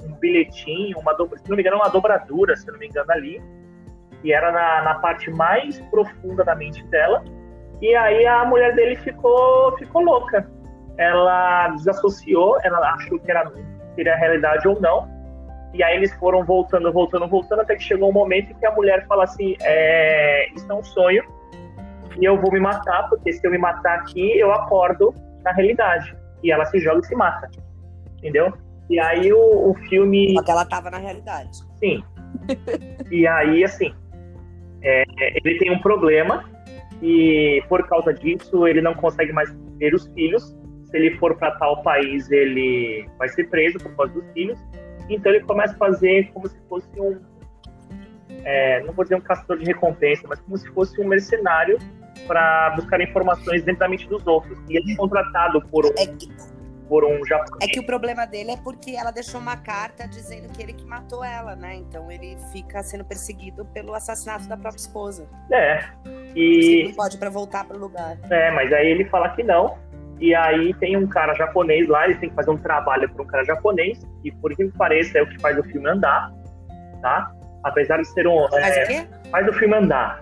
[0.03, 3.41] um bilhetinho, uma dobra, se não me engano, uma dobradura, se não me engano, ali,
[4.21, 7.23] que era na, na parte mais profunda da mente dela.
[7.81, 10.49] E aí a mulher dele ficou, ficou louca.
[10.97, 13.49] Ela desassociou, ela achou que era,
[13.95, 15.07] seria realidade ou não.
[15.73, 18.71] E aí eles foram voltando, voltando, voltando, até que chegou um momento em que a
[18.71, 21.23] mulher fala assim: é, Isso é um sonho,
[22.19, 26.15] e eu vou me matar, porque se eu me matar aqui, eu acordo na realidade.
[26.43, 27.49] E ela se joga e se mata.
[28.17, 28.53] Entendeu?
[28.89, 30.33] E aí o, o filme.
[30.33, 31.49] Porque ela tava na realidade.
[31.77, 32.03] Sim.
[33.09, 33.93] e aí, assim,
[34.81, 36.43] é, ele tem um problema
[37.01, 40.57] e por causa disso ele não consegue mais ter os filhos.
[40.85, 44.59] Se ele for para tal país, ele vai ser preso por causa dos filhos.
[45.09, 47.19] Então ele começa a fazer como se fosse um,
[48.43, 51.77] é, não vou dizer um caçador de recompensa, mas como se fosse um mercenário
[52.27, 54.57] para buscar informações dentro da mente dos outros.
[54.69, 56.29] E ele é contratado por um, é que,
[56.87, 57.61] por um japonês.
[57.61, 60.85] É que o problema dele é porque ela deixou uma carta dizendo que ele que
[60.85, 61.75] matou ela, né?
[61.75, 65.27] Então ele fica sendo perseguido pelo assassinato da própria esposa.
[65.51, 65.83] É.
[66.35, 66.83] E...
[66.83, 68.17] Você não pode para voltar para o lugar.
[68.29, 69.77] É, mas aí ele fala que não.
[70.19, 73.27] E aí tem um cara japonês lá, eles têm que fazer um trabalho para um
[73.27, 76.31] cara japonês, e por que pareça é o que faz o filme andar,
[77.01, 77.31] tá?
[77.63, 78.47] Apesar de ser um.
[78.49, 79.07] Faz é, o quê?
[79.31, 80.21] Faz o filme andar.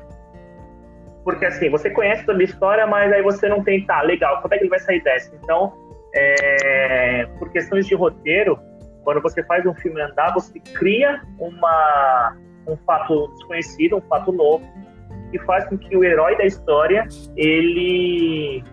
[1.24, 4.54] Porque assim, você conhece toda a história, mas aí você não tem, tá, legal, como
[4.54, 5.36] é que ele vai sair dessa?
[5.44, 5.74] Então,
[6.16, 8.58] é, por questões de roteiro,
[9.04, 14.66] quando você faz um filme andar, você cria uma, um fato desconhecido, um fato novo,
[15.32, 17.06] que faz com que o herói da história
[17.36, 18.64] ele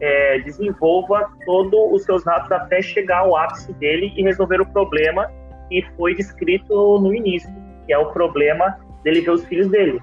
[0.00, 5.30] é, desenvolva todos os seus atos até chegar ao ápice dele e resolver o problema
[5.68, 7.50] que foi descrito no início,
[7.86, 10.00] que é o problema dele ver os filhos dele.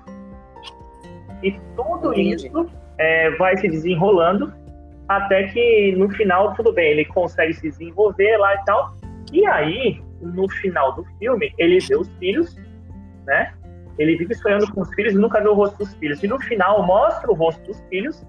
[1.43, 2.47] E tudo Entendi.
[2.47, 4.53] isso é, vai se desenrolando
[5.07, 8.93] até que no final, tudo bem, ele consegue se desenvolver lá e tal.
[9.31, 12.55] E aí, no final do filme, ele vê os filhos,
[13.25, 13.53] né?
[13.97, 16.21] Ele vive sonhando com os filhos e nunca vê o rosto dos filhos.
[16.23, 18.25] E no final, mostra o rosto dos filhos,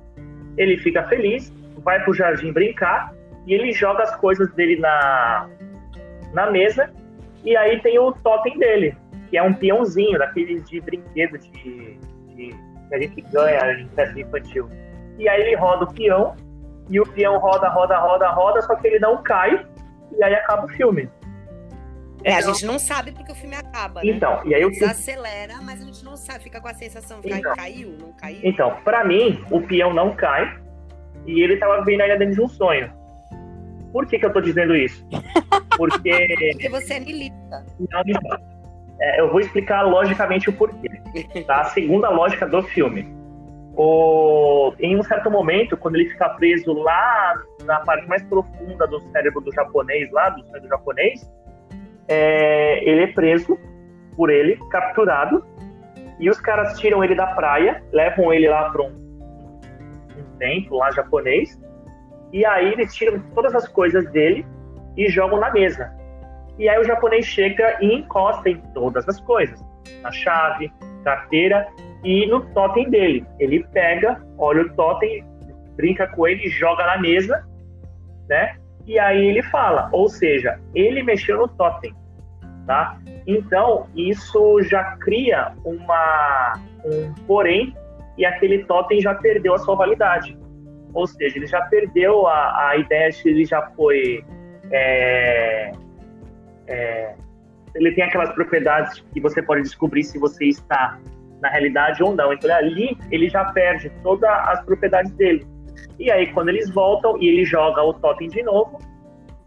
[0.56, 3.12] ele fica feliz, vai pro jardim brincar
[3.46, 5.48] e ele joga as coisas dele na,
[6.32, 6.90] na mesa.
[7.44, 8.96] E aí tem o totem dele,
[9.30, 12.54] que é um peãozinho, daqueles de brinquedo de, de
[12.88, 14.68] que a gente ganha em festa infantil.
[15.18, 16.36] E aí ele roda o peão,
[16.90, 19.66] e o peão roda, roda, roda, roda, só que ele não cai,
[20.16, 21.08] e aí acaba o filme.
[22.24, 24.10] É, então, a gente não sabe porque o filme acaba, né?
[24.10, 24.90] Então, e aí o filme...
[24.90, 28.40] acelera, mas a gente não sabe, fica com a sensação, de então, caiu, não caiu?
[28.42, 30.58] Então, pra mim, o peão não cai,
[31.26, 32.90] e ele tava vivendo ainda dentro de um sonho.
[33.92, 35.06] Por que que eu tô dizendo isso?
[35.76, 36.26] Porque...
[36.52, 37.64] porque você é milita.
[37.90, 38.58] Não, não.
[39.00, 40.90] É, eu vou explicar logicamente o porquê.
[41.46, 41.62] Tá?
[41.62, 43.08] A segunda lógica do filme.
[43.76, 48.98] O, em um certo momento, quando ele fica preso lá na parte mais profunda do
[49.12, 51.30] cérebro do japonês, lá do cérebro japonês,
[52.08, 53.56] é, ele é preso
[54.16, 55.44] por ele, capturado,
[56.18, 59.07] e os caras tiram ele da praia, levam ele lá para um
[60.38, 61.58] templo lá japonês,
[62.32, 64.46] e aí eles tiram todas as coisas dele
[64.96, 65.90] e jogam na mesa.
[66.58, 69.64] E aí o japonês chega e encosta em todas as coisas,
[70.02, 70.72] na chave,
[71.04, 71.68] carteira
[72.04, 73.24] e no totem dele.
[73.38, 75.24] Ele pega, olha o totem,
[75.76, 77.46] brinca com ele, joga na mesa,
[78.28, 78.56] né?
[78.86, 81.94] E aí ele fala, ou seja, ele mexeu no totem,
[82.66, 82.98] tá?
[83.26, 87.76] Então, isso já cria uma, um porém
[88.18, 90.36] e aquele totem já perdeu a sua validade.
[90.92, 94.24] Ou seja, ele já perdeu a, a ideia de que ele já foi.
[94.72, 95.72] É,
[96.66, 97.14] é,
[97.74, 100.98] ele tem aquelas propriedades que você pode descobrir se você está
[101.40, 102.32] na realidade ou não.
[102.32, 105.46] Então, ali ele já perde todas as propriedades dele.
[105.98, 108.80] E aí, quando eles voltam e ele joga o totem de novo,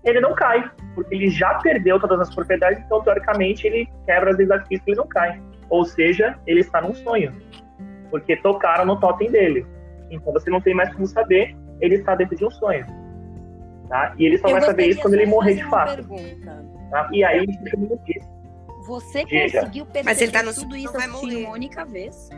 [0.04, 4.38] ele não cai, porque ele já perdeu todas as propriedades, então, teoricamente, ele quebra as
[4.38, 5.42] desafios e ele não cai.
[5.70, 7.34] Ou seja, ele está num sonho,
[8.12, 9.66] porque tocaram no totem dele.
[10.12, 12.86] Então, você não tem mais como saber, ele está dentro de um sonho.
[13.90, 14.14] Tá?
[14.18, 15.96] E ele só Eu vai saber isso quando ele morrer de fato.
[15.96, 16.66] pergunta.
[16.92, 17.10] Tá?
[17.12, 18.28] E aí, ele fica muito disso.
[18.86, 19.60] Você Diga.
[19.62, 21.38] conseguiu perceber Mas ele tá no tudo isso morrer.
[21.38, 22.30] uma única vez?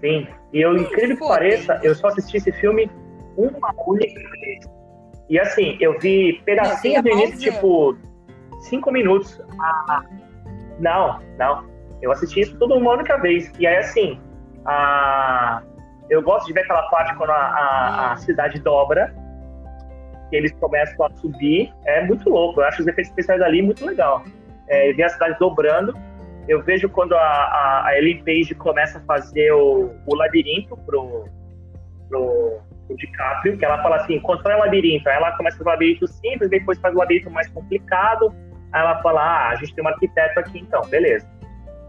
[0.00, 0.28] Sim.
[0.52, 2.90] E eu, incrível que pareça, eu só assisti esse filme
[3.36, 4.64] uma única vez.
[5.28, 7.96] E assim, eu vi pedacinhos do início, tipo,
[8.60, 9.40] cinco minutos.
[9.60, 10.02] Ah,
[10.78, 11.64] não, não.
[12.06, 13.52] Eu assisti isso tudo uma única vez.
[13.58, 14.20] E aí, assim,
[14.64, 15.60] a...
[16.08, 19.12] eu gosto de ver aquela parte quando a, a- a cidade dobra,
[20.30, 21.72] que eles começam a subir.
[21.84, 22.60] É muito louco.
[22.60, 24.22] Eu acho os efeitos especiais ali muito legal.
[24.68, 25.92] É, ver a cidade dobrando.
[26.48, 31.24] Eu vejo quando a, a, a Ellen Page começa a fazer o, o labirinto pro,
[32.08, 35.08] pro, pro DiCaprio, que ela fala assim, constrói um labirinto.
[35.08, 38.32] Aí ela começa fazer um labirinto simples, depois faz um labirinto mais complicado.
[38.72, 41.26] Aí ela fala, ah, a gente tem um arquiteto aqui então, beleza.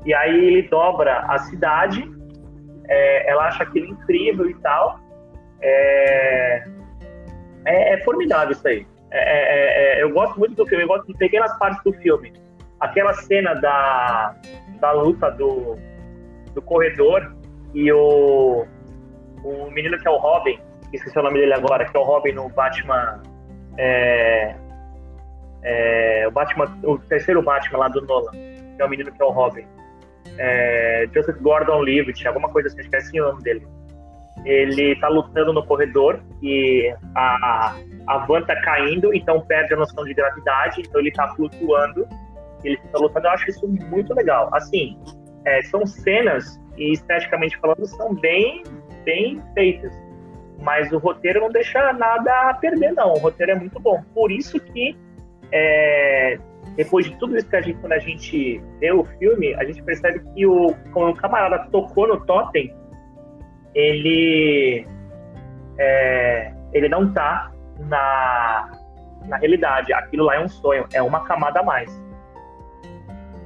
[0.06, 2.10] E aí ele dobra a cidade,
[2.88, 5.00] é, ela acha aquilo incrível e tal.
[5.62, 6.64] É,
[7.66, 8.86] é, é formidável isso aí.
[9.12, 12.34] É, é, é, eu gosto muito do filme, eu gosto de pequenas partes do filme.
[12.80, 14.36] Aquela cena da,
[14.80, 15.78] da luta do,
[16.54, 17.36] do corredor
[17.74, 18.66] e o,
[19.44, 20.60] o menino que é o Robin,
[20.94, 23.22] esqueci o nome dele agora, que é o Robin no Batman.
[26.28, 29.32] O Batman, o terceiro Batman lá do Nolan, que é o menino que é o
[29.32, 29.66] Robin.
[30.38, 33.68] É, Joseph Gordon-Levitt, alguma coisa assim, esqueci o nome dele.
[34.46, 37.76] Ele tá lutando no corredor e a,
[38.08, 42.08] a van tá caindo, então perde a noção de gravidade, então ele tá flutuando,
[42.64, 43.28] ele fica lutando.
[43.28, 44.50] Eu acho isso muito legal.
[44.54, 44.98] Assim,
[45.46, 48.64] é, são cenas e esteticamente falando são bem,
[49.04, 49.92] bem feitas,
[50.62, 53.14] mas o roteiro não deixa nada a perder, não.
[53.14, 54.04] O roteiro é muito bom.
[54.14, 54.96] Por isso que
[55.52, 56.38] é,
[56.78, 59.82] depois de tudo isso que a gente, quando a gente vê o filme, a gente
[59.82, 62.74] percebe que o, quando o camarada tocou no totem,
[63.74, 64.88] ele
[65.80, 68.72] é, ele não tá na,
[69.28, 69.92] na realidade.
[69.92, 71.92] Aquilo lá é um sonho, é uma camada a mais.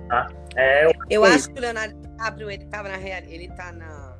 [0.09, 0.27] Tá?
[0.57, 4.11] É, Eu acho que o Leonardo DiCaprio, ele tava na real, ele tá na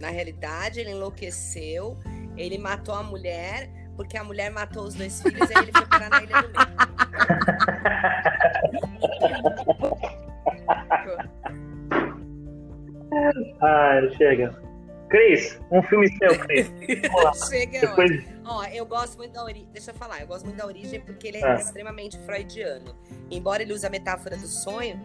[0.00, 1.98] na realidade, ele enlouqueceu,
[2.34, 3.68] ele matou a mulher,
[4.00, 7.80] porque a mulher matou os dois filhos e ele foi parar na ilha do meio.
[13.60, 14.54] ah, chega.
[15.10, 16.70] Cris, um filme seu, Cris.
[17.48, 19.68] Chega, Depois, Ó, eu gosto muito da origem.
[19.72, 21.54] Deixa eu falar, eu gosto muito da origem porque ele é Ah.
[21.56, 22.94] extremamente freudiano.
[23.30, 25.00] Embora ele use a metáfora do sonho,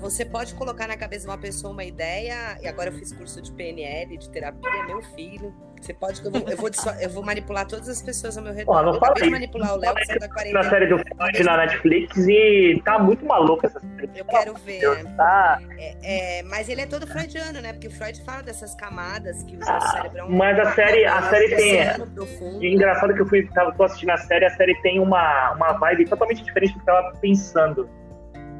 [0.00, 2.58] você pode colocar na cabeça de uma pessoa uma ideia.
[2.62, 5.54] E agora eu fiz curso de PNL, de terapia, meu filho.
[5.80, 6.22] Você pode.
[6.24, 8.72] Eu vou, eu vou, eu vou manipular todas as pessoas ao meu redor.
[8.72, 9.30] Ó, não eu fala isso.
[9.30, 10.62] manipular o Léo, que saiu da na quarentena.
[10.64, 14.10] série do Freud na Netflix e tá muito maluca essa série.
[14.16, 14.80] Eu quero ver.
[14.80, 15.60] Deus, tá?
[16.02, 17.72] É, mas ele é todo freudiano, né?
[17.72, 20.36] Porque o Freud fala dessas camadas que o Ah, cérebro é um.
[20.36, 22.60] mas a série- a série tem-.
[22.60, 25.74] E engraçado que eu fui, tava, tô assistindo a série, a série tem uma, uma
[25.74, 27.88] vibe totalmente diferente do que eu tava pensando.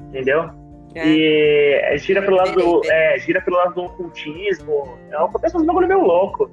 [0.09, 0.51] Entendeu?
[0.94, 1.07] É.
[1.07, 2.90] E é, gira pelo lado do.
[2.90, 4.98] É, gira pelo lado do ocultismo.
[5.11, 6.51] É, acontece uns bagulho meio louco.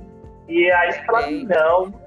[0.48, 2.06] E aí você fala, não.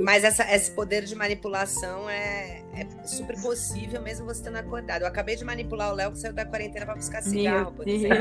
[0.00, 5.02] Mas essa, esse poder de manipulação é, é super possível, mesmo você estando acordado.
[5.02, 8.18] Eu acabei de manipular o Léo que saiu da quarentena para buscar cigarro, por exemplo.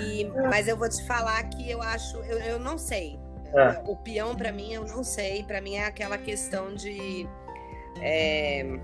[0.00, 3.18] E, mas eu vou te falar que eu acho, eu, eu não sei.
[3.54, 3.80] Ah.
[3.86, 5.42] O peão, para mim, eu não sei.
[5.44, 7.28] Para mim é aquela questão de.
[8.00, 8.78] é,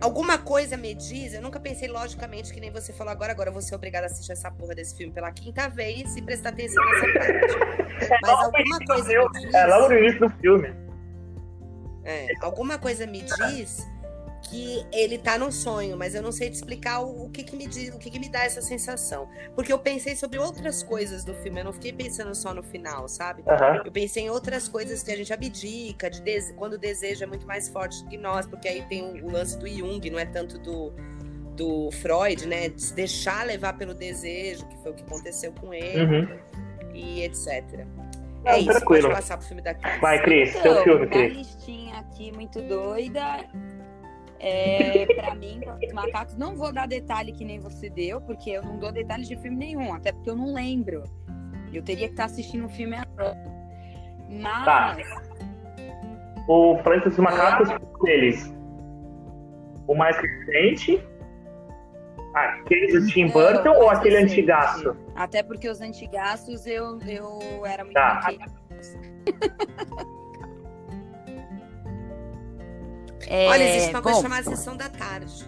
[0.00, 3.52] Alguma coisa me diz, eu nunca pensei logicamente que nem você falou agora, agora eu
[3.52, 6.84] vou ser obrigada a assistir essa porra desse filme pela quinta vez e prestar atenção
[6.84, 8.08] nessa parte.
[8.22, 9.54] Mas alguma coisa me diz.
[9.54, 10.74] É logo no início do filme.
[12.04, 13.86] É, alguma coisa me diz
[14.42, 17.56] que ele tá num sonho, mas eu não sei te explicar o, o que que
[17.56, 19.28] me diz, o que que me dá essa sensação.
[19.54, 23.08] Porque eu pensei sobre outras coisas do filme, eu não fiquei pensando só no final,
[23.08, 23.42] sabe?
[23.48, 23.82] Aham.
[23.84, 27.26] Eu pensei em outras coisas que a gente abdica, de dese- quando o desejo é
[27.26, 30.18] muito mais forte do que nós, porque aí tem o, o lance do Jung, não
[30.18, 30.92] é tanto do,
[31.56, 32.68] do Freud, né?
[32.68, 36.38] De se deixar levar pelo desejo, que foi o que aconteceu com ele, Uhum.
[36.94, 37.64] e etc.
[38.44, 39.02] Não, é isso, tranquilo.
[39.08, 40.00] pode passar pro filme da Cris.
[40.00, 41.32] Vai, Cris, Então, seu filme, Cris.
[41.36, 43.44] listinha aqui muito doida.
[44.40, 48.62] É, pra mim, os macacos, não vou dar detalhe que nem você deu, porque eu
[48.62, 51.04] não dou detalhes de filme nenhum, até porque eu não lembro.
[51.72, 53.36] Eu teria que estar assistindo um filme agora.
[54.30, 54.96] Mas Tá.
[56.48, 57.68] O Planeta dos Macacos,
[58.02, 58.54] deles.
[59.86, 61.02] O mais recente.
[62.34, 64.32] Aquele do Tim Não, Burton ou aquele recente.
[64.40, 64.96] antigaço?
[65.14, 68.20] Até porque os antigaços eu, eu era muito Tá.
[73.28, 75.44] É, Olha, existe uma coisa bom, chamada Sessão da Tarde.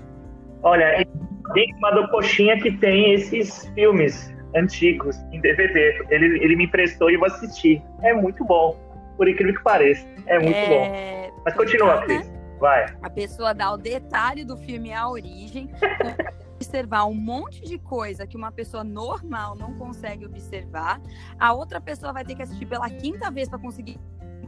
[0.63, 1.07] Olha,
[1.55, 6.05] tem uma do Coxinha que tem esses filmes antigos em DVD.
[6.11, 7.83] Ele, ele me emprestou e eu assisti.
[8.03, 8.77] É muito bom.
[9.17, 10.07] Por incrível que pareça.
[10.27, 10.85] É muito bom.
[10.85, 12.07] é, Mas continua, né?
[12.07, 12.39] Cris.
[12.59, 12.87] Vai.
[13.03, 15.71] A pessoa dá o detalhe do filme à origem,
[16.57, 21.01] observar um monte de coisa que uma pessoa normal não consegue observar.
[21.39, 23.99] A outra pessoa vai ter que assistir pela quinta vez para conseguir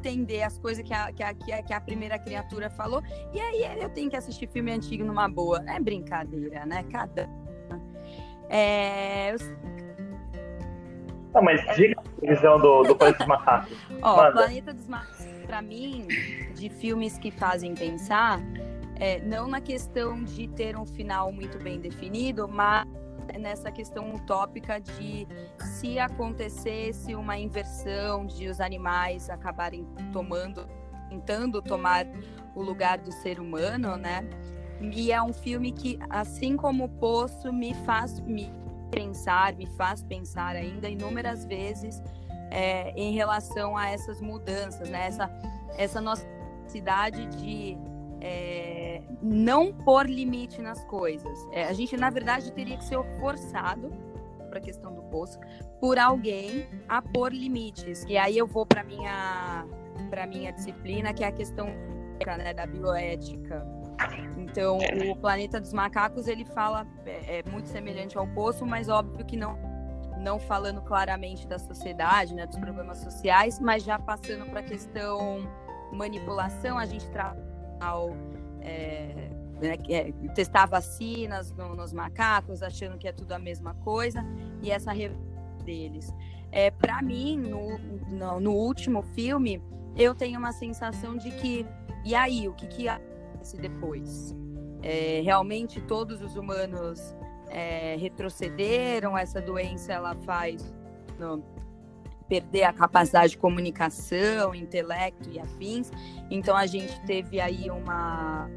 [0.01, 3.03] entender as coisas que a, que, a, que, a, primeira criatura falou.
[3.33, 5.63] E aí eu tenho que assistir filme antigo numa boa.
[5.69, 6.85] É brincadeira, né?
[6.91, 7.29] Cada.
[8.49, 9.35] É,
[11.33, 13.79] Não, mas diga a visão do, do Planeta dos Macacos.
[14.03, 14.33] Ó.
[14.33, 16.09] Planeta dos Macacos, pra mim,
[16.55, 18.41] de filmes que fazem pensar,
[18.97, 22.87] é, não na questão de ter um final muito bem definido, mas
[23.39, 25.27] nessa questão utópica de
[25.59, 30.67] se acontecesse uma inversão de os animais acabarem tomando,
[31.09, 32.07] tentando tomar
[32.55, 34.29] o lugar do ser humano, né?
[34.81, 38.51] E é um filme que, assim como o Poço, me faz me
[38.91, 42.03] pensar, me faz pensar ainda inúmeras vezes
[42.51, 45.07] é, em relação a essas mudanças, né?
[45.07, 45.31] Essa,
[45.77, 46.27] essa nossa
[46.67, 47.77] cidade de
[48.21, 51.39] é, não pôr limite nas coisas.
[51.53, 53.91] É, a gente, na verdade, teria que ser forçado
[54.49, 55.39] para a questão do poço
[55.81, 58.05] por alguém a pôr limites.
[58.09, 59.67] E aí eu vou para minha
[60.09, 61.69] para minha disciplina, que é a questão
[62.39, 63.65] né, da bioética.
[64.37, 69.25] Então, o planeta dos macacos ele fala é, é muito semelhante ao poço, mas óbvio
[69.25, 69.71] que não
[70.19, 75.49] não falando claramente da sociedade, né, dos problemas sociais, mas já passando para a questão
[75.93, 77.50] manipulação, a gente trata
[77.81, 78.11] ao,
[78.61, 84.25] é, né, é, testar vacinas no- nos macacos, achando que é tudo a mesma coisa,
[84.63, 84.93] e essa
[85.65, 86.13] deles.
[86.53, 87.79] É, para mim, no,
[88.11, 89.63] no, no último filme,
[89.97, 91.67] eu tenho uma sensação de que,
[92.05, 94.35] e aí, o que, que acontece depois?
[94.83, 97.15] É, realmente todos os humanos
[97.49, 100.75] é, retrocederam, essa doença ela faz
[101.19, 101.45] no-
[102.31, 105.91] perder a capacidade de comunicação, intelecto e afins.
[106.31, 108.49] Então a gente teve aí uma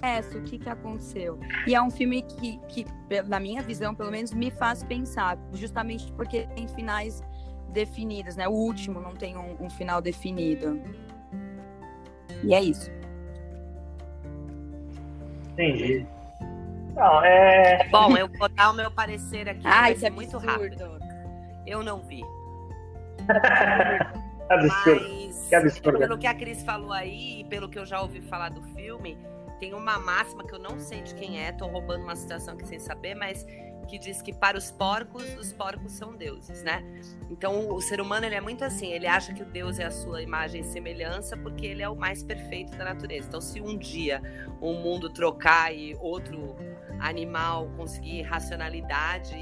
[0.00, 1.40] é, o que, que aconteceu?
[1.66, 2.86] E é um filme que, que,
[3.26, 7.20] na minha visão, pelo menos, me faz pensar, justamente porque tem finais
[7.70, 8.46] definidos, né?
[8.46, 10.80] O último não tem um, um final definido.
[12.44, 12.92] E é isso.
[15.52, 16.06] Entendi.
[16.94, 17.88] Não, é.
[17.90, 20.78] Bom, eu vou dar o meu parecer aqui, vai que ser muito absurdo.
[20.78, 21.07] rápido.
[21.68, 22.22] Eu não vi.
[24.48, 25.06] Absurdo.
[25.26, 25.98] Mas Que absurdo.
[25.98, 29.18] pelo que a Cris falou aí e pelo que eu já ouvi falar do filme,
[29.60, 32.66] tem uma máxima que eu não sei de quem é, tô roubando uma citação aqui
[32.66, 33.44] sem saber, mas
[33.88, 36.84] que diz que para os porcos, os porcos são deuses, né?
[37.30, 39.90] Então o ser humano ele é muito assim, ele acha que o Deus é a
[39.90, 43.28] sua imagem e semelhança porque ele é o mais perfeito da natureza.
[43.28, 44.22] Então se um dia
[44.60, 46.54] o mundo trocar e outro
[47.00, 49.34] animal conseguir racionalidade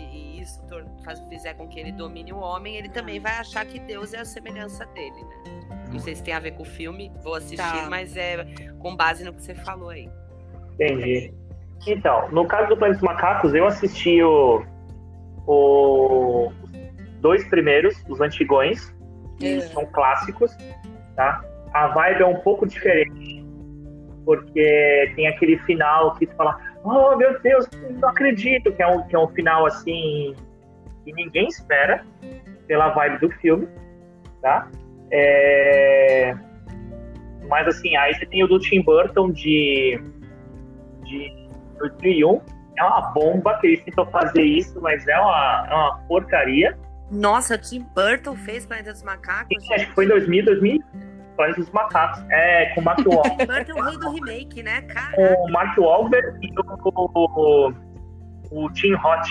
[0.46, 0.62] isso
[1.04, 4.20] faz, fizer com que ele domine o homem, ele também vai achar que Deus é
[4.20, 5.86] a semelhança dele, né?
[5.92, 7.86] Não sei se tem a ver com o filme, vou assistir, Tá.
[7.90, 8.44] mas é
[8.78, 10.08] com base no que você falou aí.
[10.74, 11.32] Entendi.
[11.86, 14.64] Então, no caso do Planeta dos Macacos, eu assisti o,
[15.46, 18.92] o- os dois primeiros, os antigões,
[19.38, 19.60] que É.
[19.60, 20.56] são clássicos,
[21.14, 21.44] tá?
[21.72, 23.44] A vibe é um pouco diferente,
[24.24, 27.66] porque tem aquele final que tu fala, oh meu Deus,
[28.00, 30.34] não acredito, que é um, que é um final assim
[31.04, 32.04] que ninguém espera
[32.66, 33.68] pela vibe do filme,
[34.42, 34.68] tá?
[35.10, 36.34] É...
[37.48, 40.00] Mas assim, aí você tem o do Tim Burton de,
[41.04, 42.40] de 2001,
[42.78, 46.76] é uma bomba que eles tentam fazer isso, mas é uma, é uma porcaria.
[47.10, 49.70] Nossa, Tim Burton fez Planeta dos Macacos?
[49.70, 50.82] Acho que foi em 2000, 2000,
[51.36, 52.24] Planeta dos Macacos.
[52.30, 53.46] É, com o Mark Wahlberg.
[53.46, 54.82] Burton é do remake, né?
[54.82, 55.16] Caraca.
[55.16, 57.72] com o Mark Wahlberg e o, o,
[58.50, 59.28] o Tim Roth.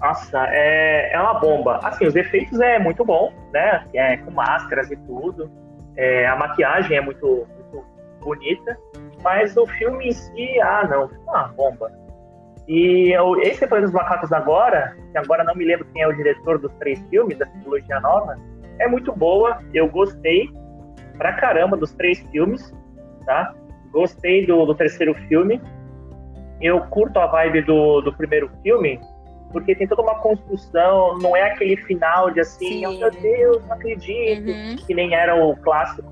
[0.00, 1.78] Nossa, é, é uma bomba.
[1.82, 3.84] Assim, os efeitos é muito bom, né?
[3.94, 5.50] É, com máscaras e tudo.
[5.96, 7.84] É, a maquiagem é muito, muito
[8.20, 8.78] bonita.
[9.22, 11.92] Mas o filme em si, ah, não, foi uma bomba.
[12.66, 16.12] E eu, esse Planeta dos Macacos agora, que agora não me lembro quem é o
[16.12, 18.38] diretor dos três filmes, da trilogia nova,
[18.80, 20.50] é muito boa, eu gostei
[21.16, 22.74] pra caramba dos três filmes,
[23.24, 23.54] tá?
[23.92, 25.60] Gostei do, do terceiro filme.
[26.60, 29.00] Eu curto a vibe do, do primeiro filme,
[29.52, 33.72] porque tem toda uma construção, não é aquele final de assim, oh, meu Deus, não
[33.72, 34.76] acredito, uhum.
[34.76, 36.10] que nem era o clássico,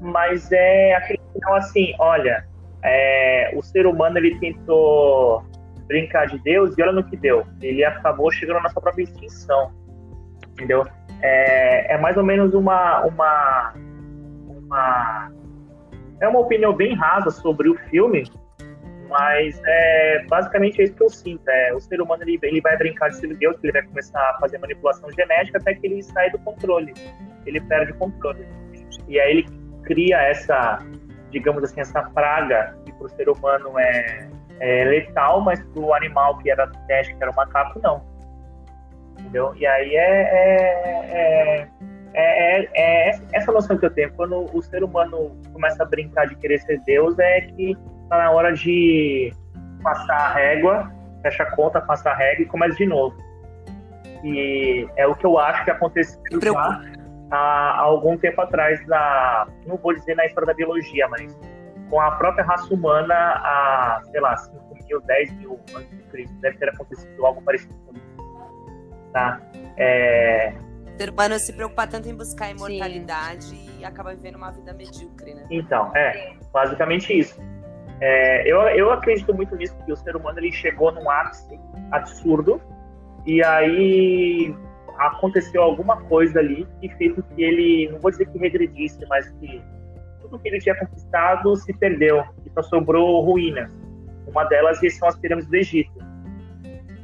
[0.00, 2.44] mas é aquele final assim, olha,
[2.82, 5.42] é, o ser humano ele tentou
[5.86, 7.44] brincar de Deus e olha no que deu.
[7.60, 9.72] Ele acabou chegando na sua própria extinção.
[10.52, 10.86] Entendeu?
[11.22, 13.74] É, é mais ou menos uma, uma,
[14.46, 15.32] uma.
[16.20, 18.24] É uma opinião bem rasa sobre o filme,
[19.08, 21.48] mas é basicamente é isso que eu sinto.
[21.48, 24.38] É, o ser humano ele, ele vai brincar de ser Deus, ele vai começar a
[24.40, 26.92] fazer manipulação genética até que ele sai do controle.
[27.46, 28.46] Ele perde o controle.
[29.08, 29.46] E aí ele
[29.84, 30.78] cria essa,
[31.30, 34.28] digamos assim, essa praga que para o ser humano é
[34.60, 38.02] é, letal, mas pro animal que era teste, que era o macaco, não.
[39.20, 39.54] Entendeu?
[39.56, 40.22] E aí é,
[41.12, 41.68] é,
[42.14, 44.12] é, é, essa noção que eu tenho.
[44.14, 47.76] Quando o ser humano começa a brincar de querer ser Deus, é que
[48.08, 49.32] tá na hora de
[49.82, 50.90] passar a régua,
[51.22, 53.16] fecha a conta, passa a régua e começa de novo.
[54.24, 56.20] E é o que eu acho que aconteceu
[56.58, 56.80] há,
[57.30, 61.38] há algum tempo atrás, na, não vou dizer na história da biologia, mas
[61.88, 66.34] com a própria raça humana há, sei lá, 5 mil, 10 mil antes de Cristo.
[66.40, 68.09] Deve ter acontecido algo parecido com isso.
[69.12, 69.40] Tá?
[69.76, 70.52] É...
[70.94, 73.70] O ser humano se preocupa tanto em buscar a imortalidade Sim.
[73.78, 75.46] e acaba vivendo uma vida medíocre, né?
[75.50, 77.40] Então, é, basicamente isso.
[78.00, 81.58] É, eu, eu acredito muito nisso, que o ser humano ele chegou num ápice
[81.90, 82.60] absurdo
[83.26, 84.54] e aí
[84.98, 89.28] aconteceu alguma coisa ali que fez com que ele, não vou dizer que regredisse, mas
[89.32, 89.62] que
[90.20, 93.70] tudo que ele tinha conquistado se perdeu e só sobrou ruínas.
[94.26, 95.92] Uma delas são as pirâmides do Egito.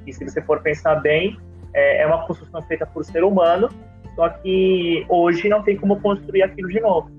[0.07, 1.39] E se você for pensar bem,
[1.77, 3.69] é, é uma construção feita por ser humano,
[4.15, 7.11] só que hoje não tem como construir aquilo de novo.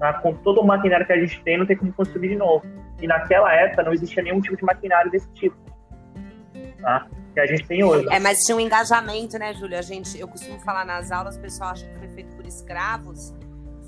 [0.00, 0.14] Tá?
[0.14, 2.66] Com todo o maquinário que a gente tem, não tem como construir de novo.
[3.00, 5.56] E naquela época não existia nenhum tipo de maquinário desse tipo.
[6.80, 7.06] Tá?
[7.32, 8.08] Que a gente tem hoje.
[8.10, 9.78] É, mas tinha um engajamento, né, Júlia?
[9.78, 13.32] A gente, eu costumo falar nas aulas, o pessoal acha que foi feito por escravos,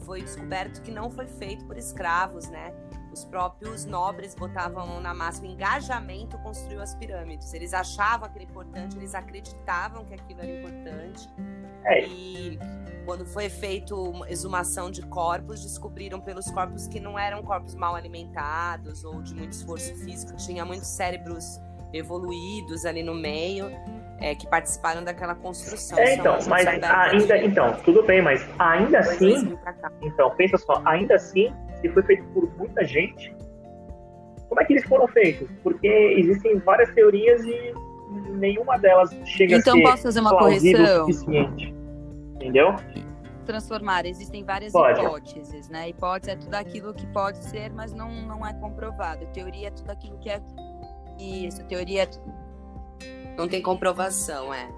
[0.07, 2.73] foi descoberto que não foi feito por escravos, né?
[3.15, 7.55] Os próprios nobres botavam na massa o engajamento construiu as pirâmides.
[7.55, 11.31] Eles achavam aquilo importante, eles acreditavam que aquilo era importante.
[11.85, 12.05] É.
[12.05, 12.59] E
[13.07, 19.05] quando foi feito exumação de corpos, descobriram pelos corpos que não eram corpos mal alimentados
[19.05, 21.61] ou de muito esforço físico, tinha muitos cérebros
[21.93, 23.71] evoluídos ali no meio
[24.19, 25.99] é, que participaram daquela construção.
[25.99, 29.57] É, então, mas ainda, então, tudo bem, mas ainda assim,
[30.03, 31.55] então, pensa só, ainda assim,
[31.85, 33.37] se foi feito por muita gente,
[34.49, 35.49] como é que eles foram feitos?
[35.63, 37.75] Porque existem várias teorias e
[38.31, 41.07] nenhuma delas chega então, a ser posso fazer uma correção?
[41.07, 41.75] suficiente.
[42.37, 42.75] Entendeu?
[43.45, 44.99] Transformar, existem várias pode.
[44.99, 45.91] hipóteses, né?
[45.91, 49.27] Hipótese é tudo aquilo que pode ser, mas não, não é comprovado.
[49.35, 50.41] Teoria é tudo aquilo que é
[51.19, 52.07] isso, teoria é
[53.37, 54.69] não tem comprovação, é.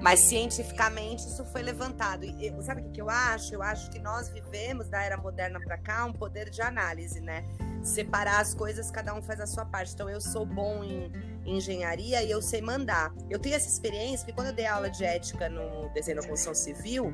[0.00, 2.24] Mas cientificamente isso foi levantado.
[2.24, 3.54] E sabe o que eu acho?
[3.54, 7.44] Eu acho que nós vivemos da era moderna para cá um poder de análise, né?
[7.82, 9.92] Separar as coisas, cada um faz a sua parte.
[9.94, 11.10] Então eu sou bom em,
[11.44, 13.12] em engenharia e eu sei mandar.
[13.30, 16.54] Eu tenho essa experiência que quando eu dei aula de ética no desenho da construção
[16.54, 17.12] civil,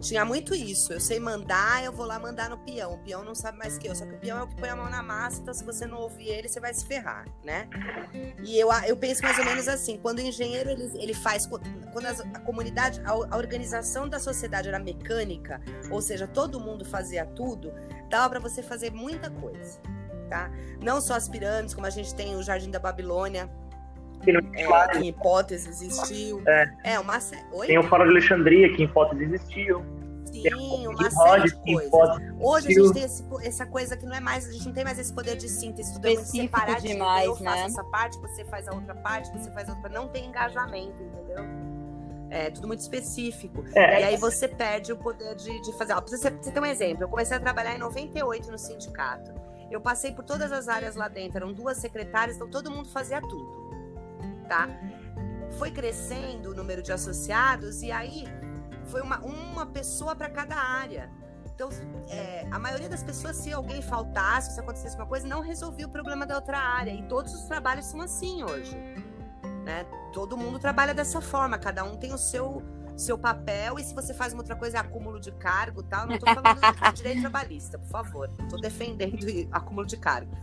[0.00, 0.92] tinha muito isso.
[0.92, 2.94] Eu sei mandar, eu vou lá mandar no peão.
[2.94, 3.94] O peão não sabe mais que eu.
[3.94, 5.86] Só que o peão é o que põe a mão na massa, então se você
[5.86, 7.68] não ouvir ele, você vai se ferrar, né?
[8.44, 11.46] E eu, eu penso mais ou menos assim: quando o engenheiro ele, ele faz.
[11.46, 15.60] Quando a comunidade, a, a organização da sociedade era mecânica,
[15.90, 17.72] ou seja, todo mundo fazia tudo,
[18.08, 19.80] dava para você fazer muita coisa.
[20.28, 20.50] Tá?
[20.82, 23.50] Não só as pirâmides, como a gente tem o Jardim da Babilônia,
[24.26, 26.42] é, em hipótese existiu.
[26.46, 27.18] É, é uma
[27.52, 27.66] Oi?
[27.66, 29.84] Tem o Fórum de Alexandria, que em hipótese existiu.
[30.42, 31.92] Sim, uma série de coisas.
[32.40, 34.84] Hoje a gente tem esse, essa coisa que não é mais, a gente não tem
[34.84, 36.82] mais esse poder de síntese, tudo é muito separado.
[36.82, 37.50] Demais, eu né?
[37.50, 39.90] faço essa parte, você faz a outra parte, você faz a outra.
[39.90, 41.44] Não tem engajamento, entendeu?
[42.30, 43.64] É tudo muito específico.
[43.74, 44.02] É.
[44.02, 45.94] E aí você perde o poder de, de fazer.
[45.94, 49.32] Ó, pra você, você ter um exemplo, eu comecei a trabalhar em 98 no sindicato.
[49.70, 53.20] Eu passei por todas as áreas lá dentro, eram duas secretárias, então todo mundo fazia
[53.20, 53.67] tudo
[54.48, 54.68] tá?
[55.58, 58.24] Foi crescendo o número de associados e aí
[58.84, 61.10] foi uma, uma pessoa para cada área.
[61.54, 61.68] Então,
[62.08, 65.90] é, a maioria das pessoas, se alguém faltasse, se acontecesse uma coisa, não resolvia o
[65.90, 66.92] problema da outra área.
[66.92, 68.76] E todos os trabalhos são assim hoje.
[69.64, 69.84] Né?
[70.12, 72.62] Todo mundo trabalha dessa forma, cada um tem o seu
[72.96, 76.06] seu papel e se você faz uma outra coisa é acúmulo de cargo, tal.
[76.06, 78.30] Não tô falando de direito trabalhista, por favor.
[78.36, 80.36] Não tô defendendo acúmulo de cargo.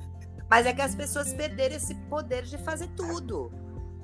[0.49, 3.51] Mas é que as pessoas perderam esse poder de fazer tudo.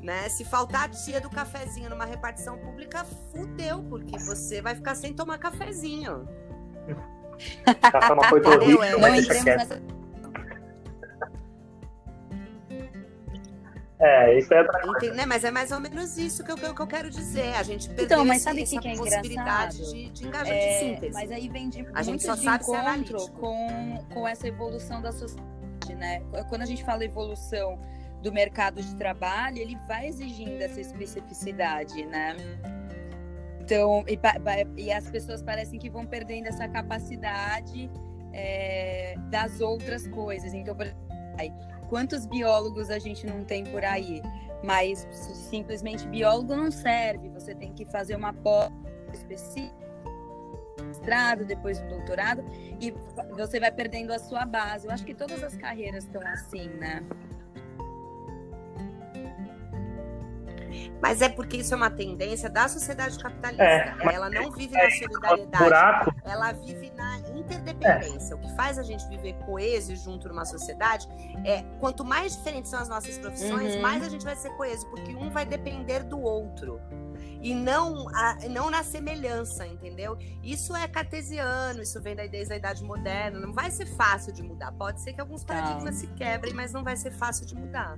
[0.02, 0.28] Né?
[0.30, 5.14] Se faltar a tia do cafezinho numa repartição pública, fudeu, porque você vai ficar sem
[5.14, 6.28] tomar cafezinho.
[7.92, 9.58] Café uma coisa horrível, Não mas deixa quieto.
[9.60, 9.82] nessa.
[14.04, 15.14] É, isso é outra coisa.
[15.14, 15.26] Né?
[15.28, 17.54] Mas é mais ou menos isso que eu, que eu- que eu quero dizer.
[17.56, 19.94] A gente perdeu Então, mas esse- sabe que essa que é possibilidade engraçado?
[19.94, 21.14] de, de engajar É, de síntese.
[21.14, 24.48] mas aí vem de, A gente muito só de sabe ser encontro com, com essa
[24.48, 26.24] evolução da sociedade, né?
[26.50, 27.80] Quando a gente fala evolução
[28.22, 32.36] do mercado de trabalho, ele vai exigindo essa especificidade, né?
[33.60, 34.20] Então, e,
[34.82, 37.90] e as pessoas parecem que vão perdendo essa capacidade
[38.34, 40.54] é, das outras coisas.
[40.54, 41.02] Então, por exemplo,
[41.90, 44.22] quantos biólogos a gente não tem por aí?
[44.64, 45.08] Mas
[45.50, 47.30] simplesmente biólogo não serve.
[47.30, 48.72] Você tem que fazer uma pós
[49.14, 49.76] específica,
[50.84, 52.44] mestrado, depois um doutorado,
[52.80, 52.92] e
[53.36, 54.88] você vai perdendo a sua base.
[54.88, 57.04] Eu acho que todas as carreiras estão assim, né?
[61.02, 63.64] Mas é porque isso é uma tendência da sociedade capitalista.
[63.64, 66.16] É, mas- Ela não vive na solidariedade, buraco.
[66.24, 68.36] ela vive na interdependência.
[68.36, 71.08] O que faz a gente viver coeso e junto numa sociedade
[71.46, 73.82] é quanto mais diferentes são as nossas profissões, Uhum.
[73.82, 76.80] mais a gente vai ser coeso, porque um vai depender do outro.
[77.42, 80.18] E não, a- não na semelhança, entendeu?
[80.44, 83.40] Isso é cartesiano, isso vem da desde a idade moderna.
[83.40, 84.72] Não vai ser fácil de mudar.
[84.74, 85.56] Pode ser que alguns Tá.
[85.56, 87.98] paradigmas se quebrem, mas não vai ser fácil de mudar.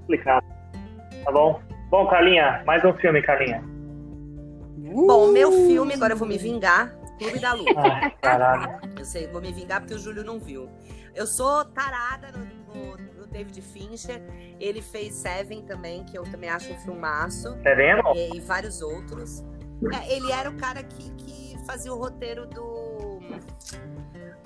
[0.00, 0.44] Complicado.
[1.24, 1.60] Tá bom?
[1.90, 3.62] Bom, Carlinha, mais um filme, Carlinha.
[5.06, 6.94] Bom, meu filme, agora eu vou me vingar.
[7.18, 7.72] Clube da Luta.
[7.80, 8.80] Ai, caralho.
[8.98, 10.68] Eu sei, vou me vingar porque o Júlio não viu.
[11.14, 12.38] Eu sou tarada no,
[12.74, 14.22] no- no David Fincher.
[14.58, 17.54] Ele fez Seven também, que eu também acho um filmaço.
[17.62, 18.02] Tá vendo?
[18.16, 19.44] E, e vários outros.
[19.92, 23.20] É, ele era o cara que, que fazia o roteiro do.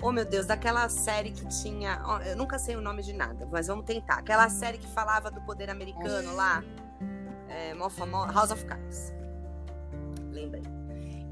[0.01, 2.01] Oh, meu Deus, daquela série que tinha.
[2.05, 4.15] ó, eu nunca sei o nome de nada, mas vamos tentar.
[4.15, 6.63] Aquela série que falava do poder americano lá.
[7.49, 9.13] É, mó famosa, House of Cards.
[10.31, 10.63] Lembrei.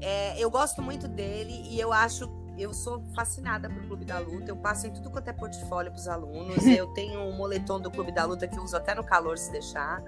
[0.00, 2.28] É, eu gosto muito dele e eu acho.
[2.58, 4.50] Eu sou fascinada por Clube da Luta.
[4.50, 6.56] Eu passo em tudo quanto é portfólio para os alunos.
[6.66, 9.52] Eu tenho um moletom do Clube da Luta que eu uso até no calor se
[9.52, 10.02] deixar.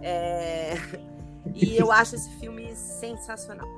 [0.00, 0.72] É,
[1.52, 3.68] E eu acho esse filme sensacional.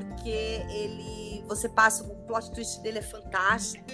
[0.00, 1.44] Porque ele.
[1.48, 2.04] Você passa.
[2.04, 3.84] O plot twist dele é fantástico.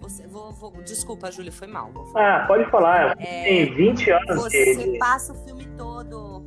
[0.00, 1.90] Você, vou, vou- desculpa, Júlia, foi mal.
[2.14, 3.14] Ah, pode falar.
[3.18, 4.98] É, Tem 20 anos você de.
[4.98, 6.44] passa o filme todo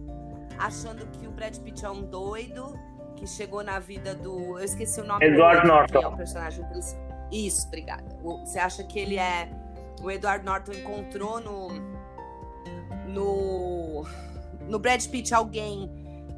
[0.59, 2.77] achando que o Brad Pitt é um doido
[3.15, 4.59] que chegou na vida do.
[4.59, 5.99] Eu esqueci o nome Edward dele, Norton.
[5.99, 7.07] Que é o personagem principal.
[7.31, 8.03] Isso, obrigada.
[8.21, 9.49] Você acha que ele é.
[10.03, 11.69] O Edward Norton encontrou no.
[13.07, 14.05] No.
[14.67, 15.89] No Brad Pitt alguém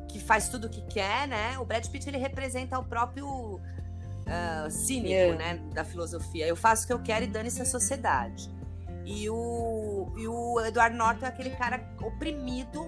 [0.10, 1.58] que faz tudo o que quer, né?
[1.60, 3.62] O Brad Pitt ele representa o próprio
[4.26, 5.36] ah, cínico, É.
[5.36, 5.62] né?
[5.74, 6.46] Da filosofia.
[6.48, 8.50] Eu faço o que eu quero e dane-se a sociedade.
[9.06, 12.80] E o, e o Edward Norton é aquele cara oprimido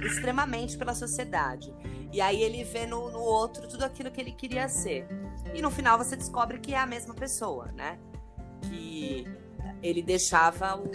[0.00, 1.72] extremamente pela sociedade.
[2.12, 5.06] E aí ele vê no, no outro tudo aquilo que ele queria ser.
[5.54, 7.98] E no final você descobre que é a mesma pessoa, né?
[8.62, 9.26] Que
[9.82, 10.90] ele deixava o,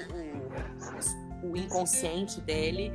[1.46, 2.92] o, o inconsciente dele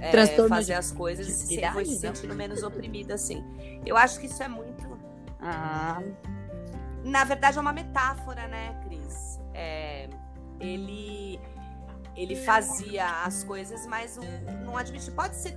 [0.00, 2.14] é, fazer as coisas e se, foi se não?
[2.14, 3.44] sentindo menos oprimido assim.
[3.84, 4.98] Eu acho que isso é muito
[5.40, 6.02] Ah,
[7.04, 9.40] na verdade é uma metáfora, né, Cris?
[9.54, 10.08] É,
[10.60, 11.40] ele
[12.16, 14.18] ele fazia as coisas, mas
[14.64, 15.08] não admite.
[15.12, 15.56] Pode ser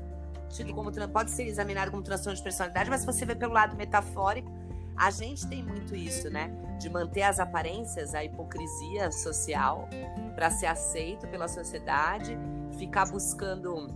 [0.50, 3.76] tido como pode ser examinado como transtorno de personalidade, mas se você vê pelo lado
[3.76, 4.52] metafórico,
[4.96, 6.52] a gente tem muito isso, né?
[6.80, 9.90] De manter as aparências, a hipocrisia social
[10.36, 12.38] para ser aceito pela sociedade,
[12.78, 13.90] ficar buscando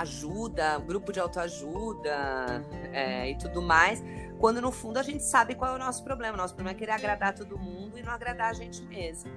[0.00, 4.02] ajuda, grupo de autoajuda é, e tudo mais,
[4.38, 6.34] quando no fundo a gente sabe qual é o nosso problema.
[6.34, 9.30] O nosso problema é querer agradar todo mundo e não agradar a gente mesmo.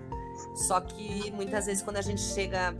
[0.55, 2.75] Só que muitas vezes quando a gente chega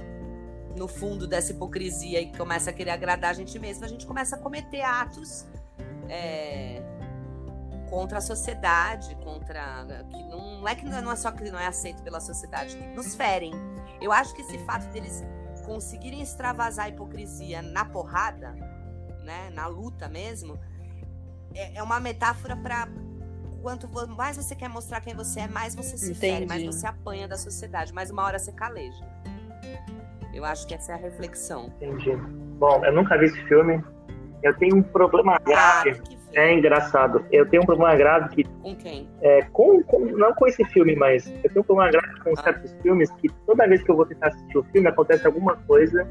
[0.76, 4.36] no fundo dessa hipocrisia e começa a querer agradar a gente mesmo, a gente começa
[4.36, 5.48] a cometer atos
[6.08, 6.82] é,
[7.90, 12.04] contra a sociedade, contra que não é que não é só que não é aceito
[12.04, 13.54] pela sociedade, que nos ferem.
[14.02, 15.24] Eu acho que esse fato deles
[15.68, 18.54] conseguirem extravasar a hipocrisia na porrada,
[19.26, 20.58] né, na luta mesmo,
[21.54, 22.88] é, é uma metáfora para
[23.62, 26.78] quanto mais você quer mostrar quem você é, mais você se fere, mais Entendi.
[26.78, 29.06] você apanha da sociedade, mais uma hora você caleja.
[30.34, 31.66] Eu acho que essa é a reflexão.
[31.82, 32.16] Entendi.
[32.58, 33.84] Bom, eu nunca vi esse filme.
[34.44, 35.92] Eu tenho um problema Ah, grave.
[35.94, 36.17] ver.
[36.38, 37.26] É engraçado.
[37.32, 39.10] Eu tenho um problema grave que Com quem?
[39.22, 42.44] é, com, com- não com esse filme, mas eu tenho um problema grave com Ah.
[42.44, 46.08] certos filmes que toda vez que eu vou tentar assistir o filme acontece alguma coisa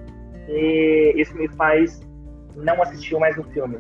[0.48, 2.00] e isso me faz
[2.56, 3.78] não assistiu mais o filme.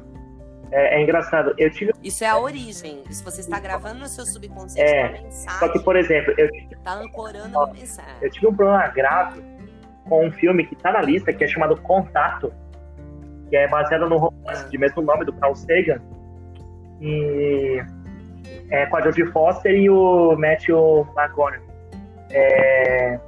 [0.70, 1.52] É, é, engraçado.
[1.58, 1.92] Eu tive.
[2.02, 3.02] Isso é a origem.
[3.10, 5.58] Se você está gravando no seu subconsciente é, uma mensagem.
[5.58, 6.48] Só que, por exemplo, eu
[6.84, 8.14] tá ancorando a mensagem.
[8.22, 9.42] Eu tive um problema grave
[10.08, 12.52] com um filme que está na lista, que é chamado Contato,
[13.48, 14.68] que é baseado no romance ah.
[14.68, 16.00] de mesmo nome do Carl Sagan.
[17.00, 17.82] E
[18.70, 21.60] é com a Jodie Foster e o Matthew McConaughey.
[22.30, 23.20] É,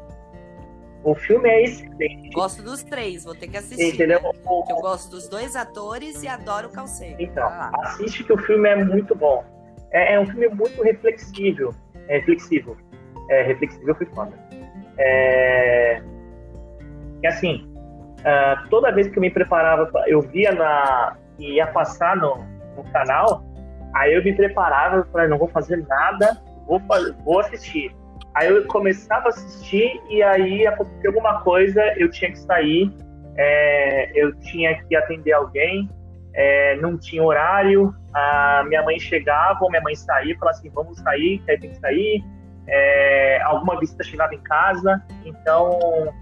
[1.05, 2.31] o filme é excelente.
[2.31, 3.95] Gosto dos três, vou ter que assistir.
[3.95, 4.21] Entendeu?
[4.21, 4.31] Né?
[4.69, 7.17] Eu gosto dos dois atores e adoro o Calceiro.
[7.19, 7.71] Então, ah.
[7.83, 9.45] assiste que o filme é muito bom.
[9.91, 11.75] É, é um filme muito reflexivo.
[12.09, 12.77] É reflexivo.
[13.31, 14.33] É reflexivo, eu fui foda.
[14.99, 16.03] É,
[17.21, 17.73] que assim,
[18.21, 21.17] uh, toda vez que eu me preparava, eu via na.
[21.39, 22.45] ia passar no,
[22.77, 23.45] no canal,
[23.95, 26.81] aí eu me preparava, falei, não vou fazer nada, vou,
[27.25, 27.95] vou assistir.
[28.35, 32.93] Aí eu começava a assistir e aí acontecia alguma coisa, eu tinha que sair,
[33.37, 35.89] é, eu tinha que atender alguém,
[36.35, 40.99] é, não tinha horário, a minha mãe chegava, ou minha mãe saía, falava assim, vamos
[41.01, 42.25] sair, tem que sair,
[42.67, 46.13] é, alguma visita chegava em casa, então,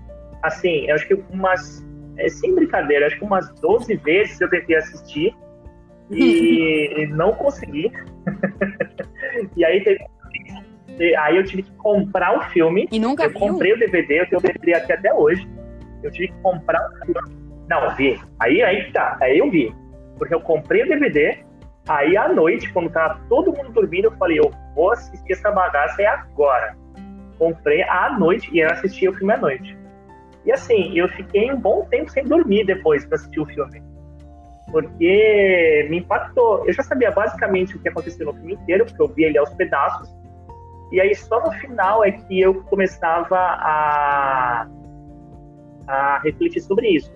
[0.42, 1.84] assim, eu acho que umas,
[2.16, 5.36] é, sem brincadeira, acho que umas 12 vezes eu tentei assistir
[6.10, 7.90] e não consegui.
[9.56, 10.04] e aí teve
[11.18, 12.88] Aí eu tive que comprar o filme.
[12.90, 13.38] E nunca Eu viu?
[13.38, 15.46] comprei o DVD, eu tenho o DVD aqui até hoje.
[16.02, 17.36] Eu tive que comprar o filme.
[17.68, 18.18] Não, vi.
[18.40, 19.74] Aí, aí tá, aí eu vi.
[20.18, 21.38] Porque eu comprei o DVD,
[21.86, 26.00] aí à noite, quando tava todo mundo dormindo, eu falei, eu vou assistir essa bagaça
[26.00, 26.76] é agora.
[27.38, 29.76] Comprei à noite e eu assisti o filme à noite.
[30.46, 33.82] E assim, eu fiquei um bom tempo sem dormir depois para assistir o filme.
[34.70, 36.66] Porque me impactou.
[36.66, 39.50] Eu já sabia basicamente o que aconteceu no filme inteiro, porque eu vi ele aos
[39.54, 40.14] pedaços.
[40.92, 44.66] E aí só no final é que eu começava a,
[45.86, 47.12] a refletir sobre isso.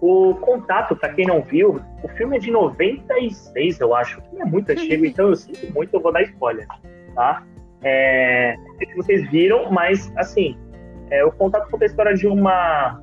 [0.00, 4.20] O Contato, para quem não viu, o filme é de 96, eu acho.
[4.22, 6.66] Filme é muito antigo, então eu sinto muito, eu vou dar spoiler,
[7.14, 7.42] tá?
[7.82, 10.58] É, não sei se vocês viram, mas assim,
[11.10, 13.02] é, o Contato conta a história de uma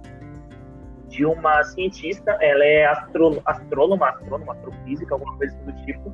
[1.11, 6.13] de uma cientista, ela é astro, astrônoma, astrônoma, astrofísica, alguma coisa do tipo,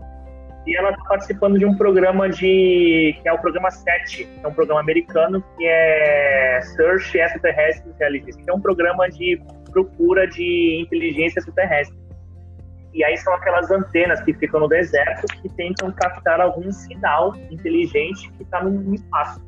[0.68, 4.48] e ela está participando de um programa de que é o programa SET, que é
[4.48, 9.42] um programa americano que é Search Extraterrestre Intelligence, que é um programa de
[9.72, 11.98] procura de inteligência extraterrestre.
[12.94, 18.30] E aí são aquelas antenas que ficam no deserto que tentam captar algum sinal inteligente
[18.34, 19.47] que está no espaço.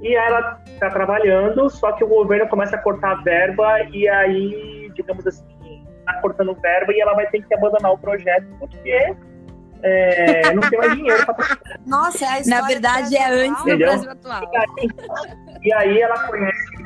[0.00, 4.90] E ela está trabalhando, só que o governo começa a cortar a verba e aí,
[4.94, 5.44] digamos assim,
[5.98, 9.14] está cortando verba e ela vai ter que abandonar o projeto porque
[9.86, 11.36] é, não tem mais dinheiro pra
[11.86, 13.88] Nossa, é a Na verdade, é antes do Entendeu?
[13.88, 14.50] Brasil atual.
[14.50, 14.88] E aí,
[15.62, 16.84] e aí ela conhece.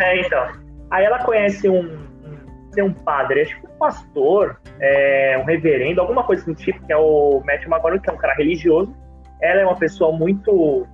[0.00, 0.52] É, então.
[0.90, 6.24] Aí ela conhece um, um, um padre, acho que um pastor, é, um reverendo, alguma
[6.24, 8.92] coisa do tipo, que é o Matthew McConaughey, que é um cara religioso.
[9.40, 10.86] Ela é uma pessoa muito,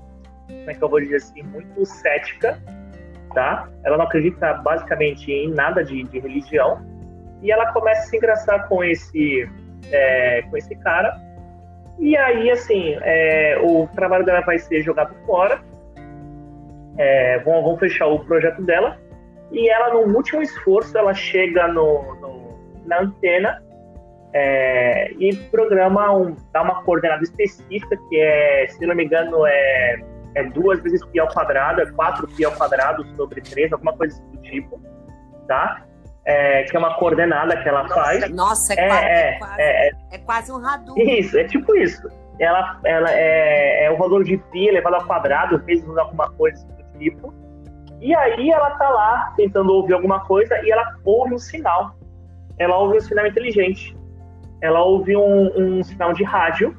[0.48, 2.58] como é que eu vou dizer assim, muito cética,
[3.34, 3.68] tá?
[3.84, 6.84] Ela não acredita basicamente em nada de, de religião.
[7.42, 9.48] E ela começa a se engraçar com esse
[9.92, 11.16] é, com esse cara.
[11.98, 15.60] E aí, assim, é, o trabalho dela vai ser jogado fora.
[16.96, 18.98] É, vão, vão fechar o projeto dela.
[19.52, 22.38] E ela, no último esforço, ela chega no, no
[22.84, 23.62] na antena
[24.32, 30.00] é, e programa, um, dá uma coordenada específica, que é, se não me engano, é,
[30.34, 34.20] é duas vezes pi ao quadrado, é quatro pi ao quadrado sobre três, alguma coisa
[34.22, 34.80] do tipo,
[35.46, 35.84] tá?
[36.28, 38.30] é, que é uma coordenada que ela nossa, faz.
[38.30, 41.18] Nossa, é, é, é, quase, é, é, quase um Hadouken.
[41.18, 42.06] Isso, é tipo isso.
[42.38, 46.98] Ela, ela é, é o valor de pi elevado ao quadrado, vezes alguma coisa do
[46.98, 47.32] tipo.
[48.00, 51.96] E aí ela tá lá tentando ouvir alguma coisa e ela ouve um sinal.
[52.58, 53.96] Ela ouve um sinal inteligente.
[54.60, 56.76] Ela ouve um, um sinal de rádio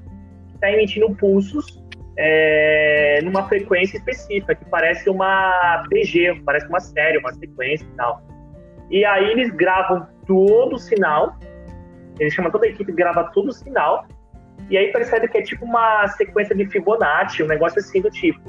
[0.48, 1.79] que está emitindo pulsos
[2.22, 8.22] é, numa frequência específica, que parece uma PG, parece uma série, uma sequência e tal.
[8.92, 11.38] E aí eles gravam todo o sinal,
[12.20, 14.06] eles chamam toda a equipe, grava todo o sinal,
[14.70, 18.42] e aí percebe que é tipo uma sequência de Fibonacci, um negócio assim do tipo.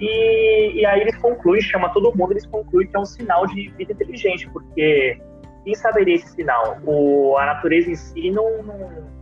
[0.00, 3.68] E, e aí eles concluem, chama todo mundo, eles concluem que é um sinal de
[3.76, 5.20] vida inteligente, porque
[5.62, 6.78] quem saberia esse sinal?
[6.86, 9.17] O, a natureza em si não, não,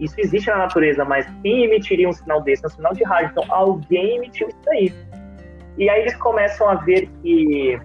[0.00, 2.64] Isso existe na natureza, mas quem emitiria um sinal desse?
[2.64, 3.30] É um sinal de rádio.
[3.32, 4.92] Então alguém emitiu isso aí.
[5.76, 7.78] E aí eles começam a ver que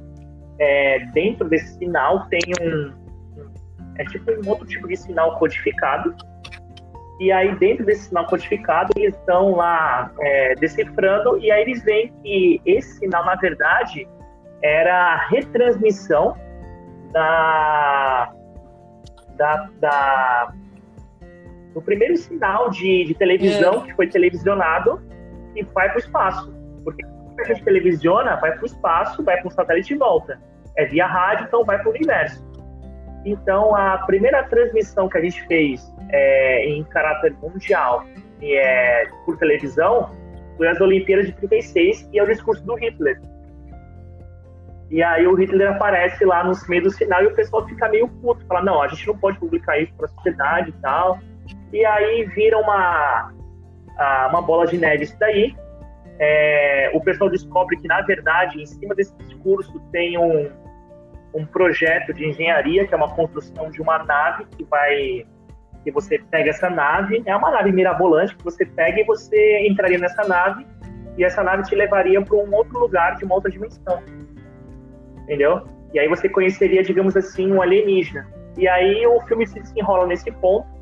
[0.60, 2.94] é, dentro desse sinal tem um,
[3.98, 6.16] é tipo um outro tipo de sinal codificado.
[7.20, 12.12] E aí, dentro desse sinal codificado, eles estão lá é, decifrando, e aí eles veem
[12.22, 14.06] que esse sinal, na verdade,
[14.62, 16.36] era a retransmissão
[17.14, 18.34] da,
[19.38, 20.54] da, da
[21.76, 23.88] do primeiro sinal de, de televisão é.
[23.88, 25.02] que foi televisionado
[25.54, 26.56] e vai para o espaço.
[26.84, 27.06] Porque
[27.38, 30.40] a gente televisiona, vai para o espaço, vai para o satélite e volta.
[30.78, 32.44] É via rádio, então vai para o universo.
[33.26, 38.06] Então, a primeira transmissão que a gente fez é, em caráter mundial
[38.42, 40.10] e é por televisão
[40.56, 43.20] foi as Olimpíadas de 36 e é o discurso do Hitler.
[44.90, 48.08] E aí o Hitler aparece lá no meio do sinal e o pessoal fica meio
[48.08, 51.20] puto, fala, não, a gente não pode publicar isso para a sociedade e tal.
[51.76, 53.34] E aí vira uma,
[54.30, 55.54] uma bola de neve isso daí.
[56.18, 60.50] É, o pessoal descobre que, na verdade, em cima desse discurso tem um,
[61.34, 65.26] um projeto de engenharia, que é uma construção de uma nave que vai
[65.84, 70.00] que você pega essa nave, é uma nave mirabolante que você pega e você entraria
[70.00, 70.66] nessa nave
[71.18, 74.02] e essa nave te levaria para um outro lugar de uma outra dimensão.
[75.24, 75.68] Entendeu?
[75.94, 78.26] E aí você conheceria, digamos assim, um alienígena.
[78.58, 80.75] E aí o filme se desenrola nesse ponto,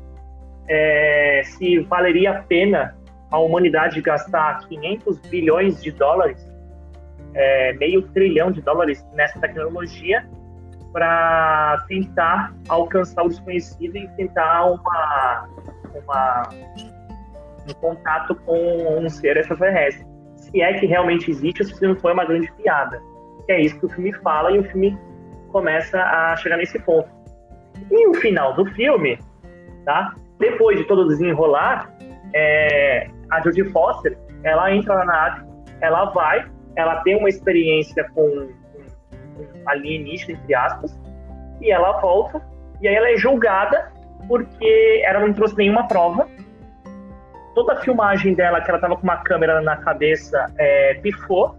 [0.68, 2.96] é, se valeria a pena
[3.30, 6.46] a humanidade gastar 500 bilhões de dólares,
[7.34, 10.24] é, meio trilhão de dólares nessa tecnologia
[10.92, 15.48] para tentar alcançar o desconhecido e tentar uma,
[15.92, 16.48] uma,
[17.68, 20.06] um contato com um ser extraterrestre.
[20.36, 23.02] Se é que realmente existe ou se não foi uma grande piada.
[23.46, 24.96] Que é isso que o filme fala e o filme
[25.48, 27.08] começa a chegar nesse ponto.
[27.90, 29.18] E o final do filme,
[29.84, 30.14] tá?
[30.38, 31.90] Depois de todo desenrolar,
[32.34, 35.46] é, a Jodie Foster, ela entra na nave,
[35.80, 36.44] ela vai,
[36.76, 38.48] ela tem uma experiência com
[39.66, 40.98] alienígena, entre aspas,
[41.60, 42.42] e ela volta,
[42.80, 43.92] e aí ela é julgada
[44.28, 46.28] porque ela não trouxe nenhuma prova.
[47.54, 51.56] Toda a filmagem dela, que ela estava com uma câmera na cabeça, é, pifou,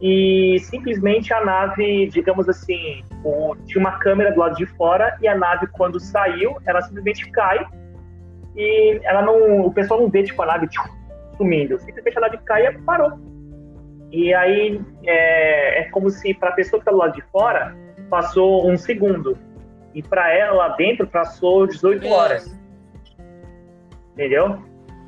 [0.00, 5.28] e simplesmente a nave, digamos assim, o, tinha uma câmera do lado de fora, e
[5.28, 7.64] a nave, quando saiu, ela simplesmente cai,
[8.56, 10.82] e ela não, o pessoal não vê tipo, a nave tchum,
[11.36, 13.18] sumindo, simplesmente a nave cai e parou
[14.14, 17.76] e aí é, é como se para a pessoa que está do lado de fora
[18.08, 19.36] passou um segundo.
[19.92, 22.10] E para ela lá dentro passou 18 é.
[22.10, 22.60] horas.
[24.12, 24.62] Entendeu?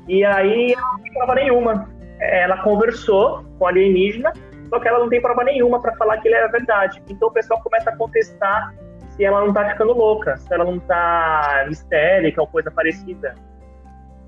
[0.09, 1.89] E aí ela não prova nenhuma.
[2.19, 4.33] Ela conversou com o alienígena,
[4.69, 7.01] só que ela não tem prova nenhuma para falar que ele era verdade.
[7.09, 8.73] Então o pessoal começa a contestar
[9.09, 13.33] se ela não tá ficando louca, se ela não tá histérica ou coisa parecida.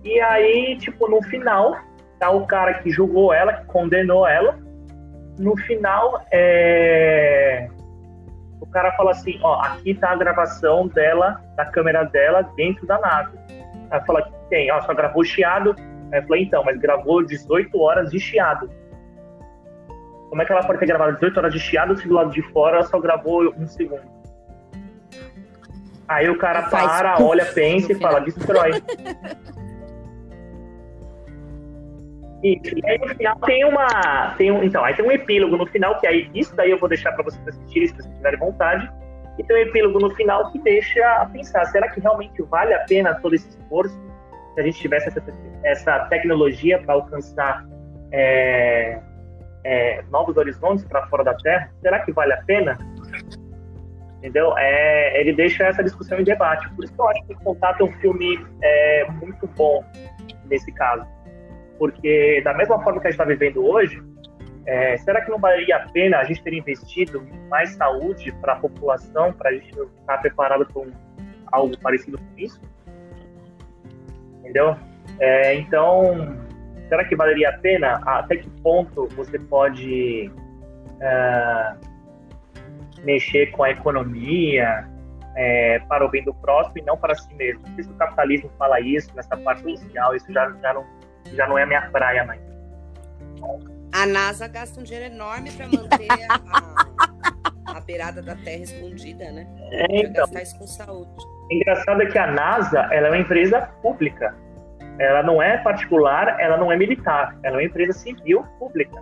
[0.04, 1.78] E aí, tipo, no final,
[2.18, 4.58] tá o cara que julgou ela, que condenou ela,
[5.38, 7.70] no final, é...
[8.60, 13.00] o cara fala assim, ó, aqui tá a gravação dela, da câmera dela dentro da
[13.00, 13.38] nave.
[13.92, 15.76] Aí fala que tem, ó, só gravou chiado.
[16.12, 18.70] Aí eu falei, então, mas gravou 18 horas de chiado.
[20.30, 22.42] Como é que ela pode ter gravado 18 horas de chiado se do lado de
[22.52, 24.20] fora só gravou um segundo?
[26.08, 28.72] Aí o cara para, olha, pensa e fala, destrói.
[28.72, 29.50] Isso.
[32.42, 34.34] E aí no final tem uma.
[34.38, 36.88] Tem um, então, aí tem um epílogo no final, que aí isso daí eu vou
[36.88, 38.90] deixar para vocês assistirem se vocês tiverem vontade.
[39.38, 42.80] E tem um epílogo no final que deixa a pensar, será que realmente vale a
[42.86, 43.94] pena todo esse esforço?
[44.54, 45.22] Se a gente tivesse essa,
[45.66, 47.66] essa tecnologia para alcançar
[48.12, 49.02] é,
[49.64, 52.78] é, novos horizontes para fora da Terra, será que vale a pena?
[54.18, 54.54] Entendeu?
[54.58, 56.70] É, ele deixa essa discussão em debate.
[56.76, 59.84] Por isso que eu acho que o Contato é um filme é, muito bom
[60.46, 61.06] nesse caso
[61.80, 64.04] porque, da mesma forma que a gente está vivendo hoje,
[64.66, 68.56] é, será que não valeria a pena a gente ter investido mais saúde para a
[68.58, 70.86] população, para a gente estar preparado para
[71.54, 72.62] algo parecido com isso?
[74.42, 74.76] Entendeu?
[75.20, 76.38] É, então,
[76.90, 78.02] será que valeria a pena?
[78.06, 80.32] Até que ponto você pode
[81.00, 81.74] é,
[83.04, 84.90] mexer com a economia
[85.36, 87.62] é, para o bem do próximo e não para si mesmo?
[87.68, 90.86] Não sei se o capitalismo fala isso nessa parte inicial, isso já, já não
[91.36, 92.42] já não é a minha praia mais.
[93.94, 99.48] A NASA gasta um dinheiro enorme para manter a, a, beirada da Terra escondida, né?
[99.72, 101.12] É, então, gastar isso com saúde.
[101.52, 104.36] Engraçado é que a NASA ela é uma empresa pública.
[105.00, 107.38] Ela não é particular, ela não é militar.
[107.44, 109.02] Ela é uma empresa civil pública.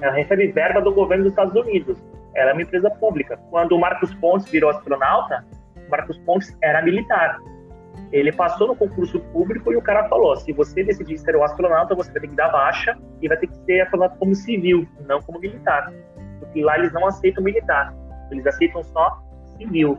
[0.00, 1.98] Ela recebe verba do governo dos Estados Unidos.
[2.34, 3.38] Ela é uma empresa pública.
[3.50, 5.44] Quando o Marcos Pontes virou astronauta,
[5.88, 7.38] Marcos Pontes era militar.
[8.12, 11.94] Ele passou no concurso público e o cara falou: se você decidir ser um astronauta,
[11.94, 15.20] você vai ter que dar baixa e vai ter que ser astronauta como civil, não
[15.22, 15.92] como militar.
[16.40, 17.94] Porque lá eles não aceitam militar,
[18.30, 19.22] eles aceitam só
[19.56, 19.98] civil.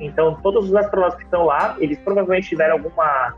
[0.00, 3.34] Então, todos os astronautas que estão lá, eles provavelmente tiveram alguma.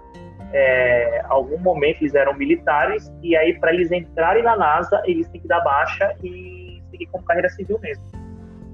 [0.52, 5.40] É, algum momento eles eram militares, e aí, para eles entrarem na NASA, eles têm
[5.40, 8.04] que dar baixa e seguir como carreira civil mesmo.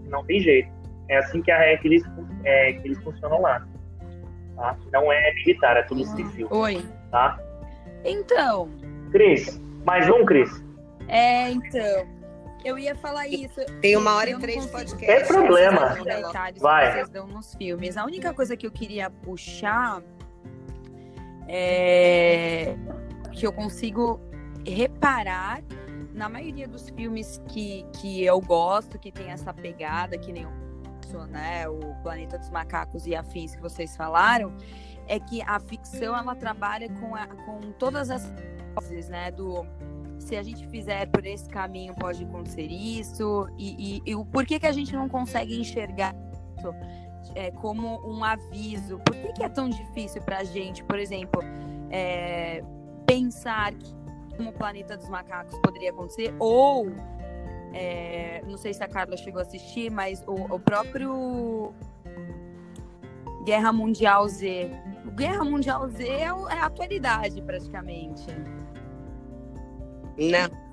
[0.08, 0.70] Não tem jeito.
[1.08, 2.02] É assim que, a, que, eles,
[2.44, 3.66] é, que eles funcionam lá.
[4.56, 4.76] Tá?
[4.92, 6.48] Não é militar, é tudo Ah, civil.
[6.50, 6.84] Oi.
[7.10, 7.38] Tá?
[8.04, 8.70] Então,
[9.12, 10.50] Cris, mais um, Cris?
[11.08, 12.16] é, então.
[12.64, 13.60] Eu ia falar isso.
[13.80, 15.06] Tem uma hora e três de podcast.
[15.06, 15.94] Tem problema.
[16.02, 16.86] Detalhes Vai.
[16.86, 17.96] que vocês dão nos filmes.
[17.96, 20.02] A única coisa que eu queria puxar
[21.48, 22.76] é
[23.32, 24.18] que eu consigo
[24.66, 25.62] reparar
[26.14, 31.26] na maioria dos filmes que, que eu gosto, que tem essa pegada, que nem o,
[31.28, 34.52] né, o Planeta dos Macacos e afins que vocês falaram,
[35.06, 38.32] é que a ficção ela trabalha com, a- com todas as
[38.74, 39.30] coisas, né?
[39.30, 39.64] Do
[40.18, 44.58] se a gente fizer por esse caminho pode acontecer isso e, e- e o porquê
[44.58, 46.14] que a gente não consegue enxergar
[46.58, 46.74] isso
[47.34, 48.98] é, como um aviso.
[49.00, 51.42] Por que, que é tão difícil para a gente por exemplo
[51.90, 52.62] é,
[53.06, 53.94] pensar que
[54.36, 56.34] como o planeta dos macacos poderia acontecer?
[56.38, 56.88] Ou
[57.72, 61.72] é, não sei se a Carla chegou a assistir mas o, o próprio
[63.44, 64.70] Guerra Mundial Z.
[65.06, 68.26] O Guerra Mundial Z é, é a atualidade praticamente.
[70.18, 70.65] Não.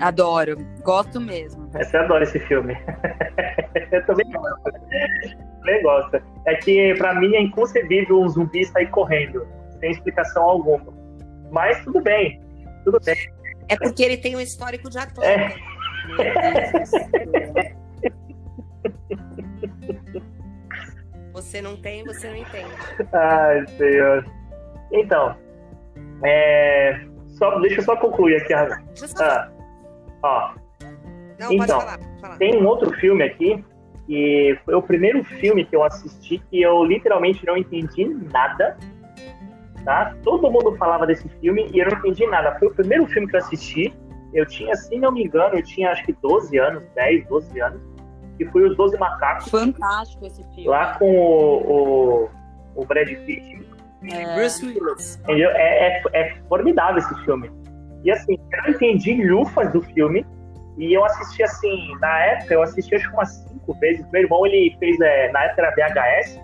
[0.00, 1.68] Adoro, gosto mesmo.
[1.72, 2.74] Você adora esse filme.
[3.92, 4.62] eu também gosto.
[5.60, 6.22] Também gosto.
[6.46, 9.46] É que pra mim é inconcebível um zumbi sair correndo,
[9.80, 10.92] sem explicação alguma.
[11.50, 12.40] Mas tudo bem,
[12.84, 13.16] tudo bem.
[13.68, 15.30] É porque ele tem um histórico de atleta.
[15.30, 15.54] É.
[21.32, 22.74] Você não tem, você não entende.
[23.12, 24.24] Ai, senhor.
[24.92, 25.36] Então,
[26.24, 27.00] é...
[27.26, 28.54] só, deixa eu só concluir aqui.
[28.54, 29.24] a- Deixa eu só...
[29.24, 29.50] Ah,
[30.26, 30.54] ó,
[31.38, 32.36] Não, pode então, falar, pode falar.
[32.36, 33.64] tem um outro filme aqui
[34.06, 38.76] que foi o primeiro filme que eu assisti que eu literalmente não entendi nada.
[39.84, 40.16] Tá?
[40.22, 42.56] Todo mundo falava desse filme e eu não entendi nada.
[42.58, 43.94] Foi o primeiro filme que eu assisti.
[44.32, 47.80] Eu tinha, se não me engano, eu tinha acho que 12 anos, 10, 12 anos,
[48.36, 50.68] que foi Os Doze Macacos, Fantástico esse filme.
[50.68, 52.30] lá com o, o,
[52.74, 53.66] o Brad Pitt.
[54.12, 55.16] É, Bruce Willis.
[55.22, 55.50] Entendeu?
[55.50, 57.50] É, é, é formidável esse filme.
[58.06, 60.24] E assim, eu entendi lufas do filme.
[60.78, 64.06] E eu assisti assim, na época, eu assisti acho que umas cinco vezes.
[64.12, 66.40] Meu irmão, ele fez, é, na época era VHS,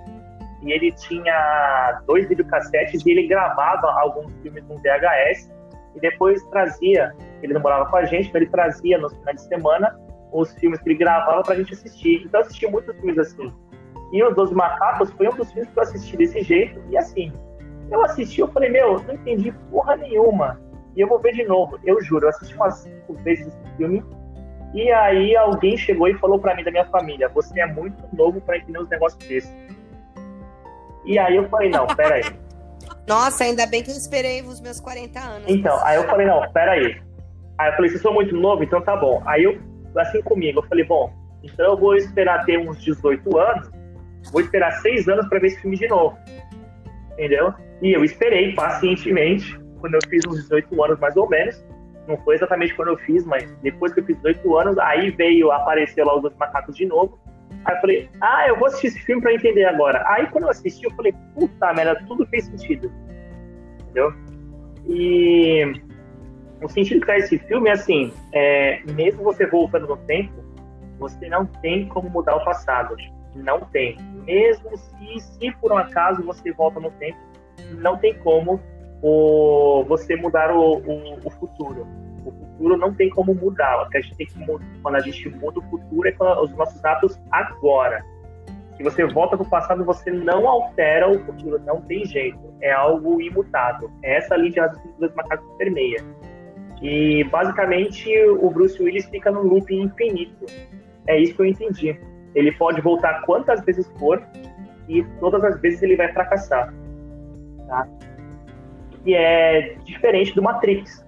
[0.63, 5.53] e ele tinha dois videocassetes e ele gravava alguns filmes no VHS
[5.95, 9.49] e depois trazia, ele não morava com a gente, mas ele trazia nos finais de
[9.49, 9.99] semana
[10.33, 12.23] os filmes que ele gravava pra gente assistir.
[12.25, 13.53] Então eu assisti muitos filmes assim.
[14.13, 16.81] E Os Doze Macacos foi um dos filmes que eu assisti desse jeito.
[16.91, 17.33] E assim,
[17.91, 20.59] eu assisti, eu falei, meu, não entendi porra nenhuma.
[20.97, 21.79] E eu vou ver de novo.
[21.85, 24.05] Eu juro, eu assisti umas cinco vezes esse filme.
[24.75, 28.41] E aí alguém chegou e falou pra mim da minha família, você é muito novo
[28.41, 29.55] pra entender uns negócios desses.
[31.05, 32.23] E aí eu falei, não, peraí.
[33.07, 35.45] Nossa, ainda bem que eu esperei os meus 40 anos.
[35.49, 37.03] Então, aí eu falei, não, peraí.
[37.59, 39.23] Aí eu falei, vocês são muito novo, então tá bom.
[39.27, 39.61] Aí eu,
[39.97, 41.13] assim comigo, eu falei, bom,
[41.43, 43.71] então eu vou esperar ter uns 18 anos,
[44.31, 46.17] vou esperar seis anos pra ver esse filme de novo.
[47.13, 47.53] Entendeu?
[47.83, 51.63] E eu esperei pacientemente, quando eu fiz uns 18 anos mais ou menos.
[52.09, 55.53] Não foi exatamente quando eu fiz, mas depois que eu fiz 18 anos, aí veio
[55.53, 57.19] aparecer lá os dois macacos de novo.
[57.65, 60.03] Aí eu falei, ah, eu vou assistir esse filme pra entender agora.
[60.07, 62.91] Aí quando eu assisti, eu falei, puta merda, tudo fez sentido.
[63.83, 64.13] Entendeu?
[64.89, 65.73] E
[66.63, 70.33] o sentido que traz esse filme é assim, é, mesmo você voltando no tempo,
[70.99, 72.97] você não tem como mudar o passado.
[73.35, 73.97] Não tem.
[74.25, 77.19] Mesmo se, se por um acaso você volta no tempo,
[77.79, 78.61] não tem como
[79.03, 81.87] o, você mudar o, o, o futuro.
[82.25, 83.83] O futuro não tem como mudar.
[83.83, 86.25] O que a gente tem que mudar, quando a gente muda o futuro é com
[86.41, 88.05] os nossos atos agora.
[88.77, 92.39] Se você volta para o passado, você não altera o futuro, não tem jeito.
[92.61, 93.91] É algo imutável.
[94.03, 96.03] É essa linha de raciocínio dos macacos permeia.
[96.81, 100.47] E basicamente o Bruce Willis fica num loop infinito.
[101.07, 102.01] É isso que eu entendi.
[102.35, 104.23] Ele pode voltar quantas vezes for
[104.89, 106.73] e todas as vezes ele vai fracassar.
[107.69, 107.87] Tá?
[109.05, 111.05] E é diferente do Matrix.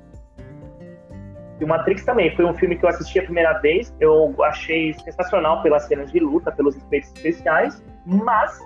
[1.60, 3.94] E o Matrix também foi um filme que eu assisti a primeira vez.
[4.00, 8.58] Eu achei sensacional pelas cenas de luta, pelos efeitos especiais, mas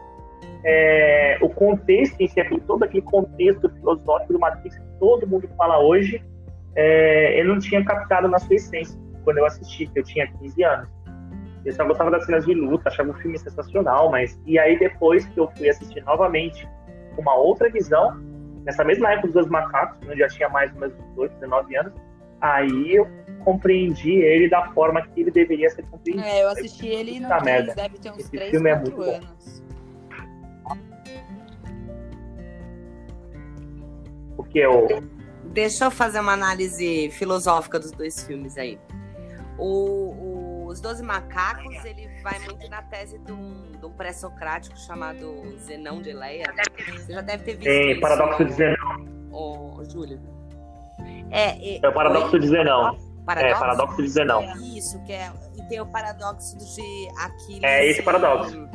[0.64, 5.78] é, o contexto em si, todo aquele contexto filosófico do Matrix que todo mundo fala
[5.78, 6.22] hoje,
[6.74, 10.62] é, eu não tinha captado na sua essência quando eu assisti, que eu tinha 15
[10.64, 10.88] anos.
[11.64, 14.40] Eu só gostava das cenas de luta, achava o filme sensacional, mas.
[14.46, 16.66] E aí depois que eu fui assistir novamente
[17.18, 18.18] uma outra visão,
[18.64, 21.76] nessa mesma época dos dois macacos, quando eu já tinha mais ou menos 18, 19
[21.76, 21.92] anos,
[22.40, 23.06] aí eu
[23.44, 26.26] compreendi ele da forma que ele deveria ser compreendido.
[26.26, 27.74] É, eu assisti ele no Puta 3, merda.
[27.74, 29.16] deve ter uns Esse 3, filme é 4 muito bom.
[29.16, 29.62] anos.
[34.36, 34.86] Porque o.
[35.44, 38.78] Deixa eu fazer uma análise filosófica dos dois filmes aí.
[39.58, 40.37] O, o
[40.78, 46.12] Os Doze Macacos, ele vai muito na tese de um, um pré-socrático chamado Zenão de
[46.12, 46.44] Leia.
[46.94, 48.48] Você já deve ter visto Tem isso, paradoxo né?
[48.48, 49.28] de Zenão.
[49.32, 50.20] Ô, Júlio.
[51.32, 52.38] É, é, É o paradoxo Oi?
[52.38, 52.96] de Zenão.
[53.26, 53.56] Paradoxo?
[53.56, 54.42] É, paradoxo de Zenão.
[54.62, 55.32] Isso, que é.
[55.58, 57.64] E tem o paradoxo de Aquiles.
[57.64, 58.68] É esse e- paradoxo.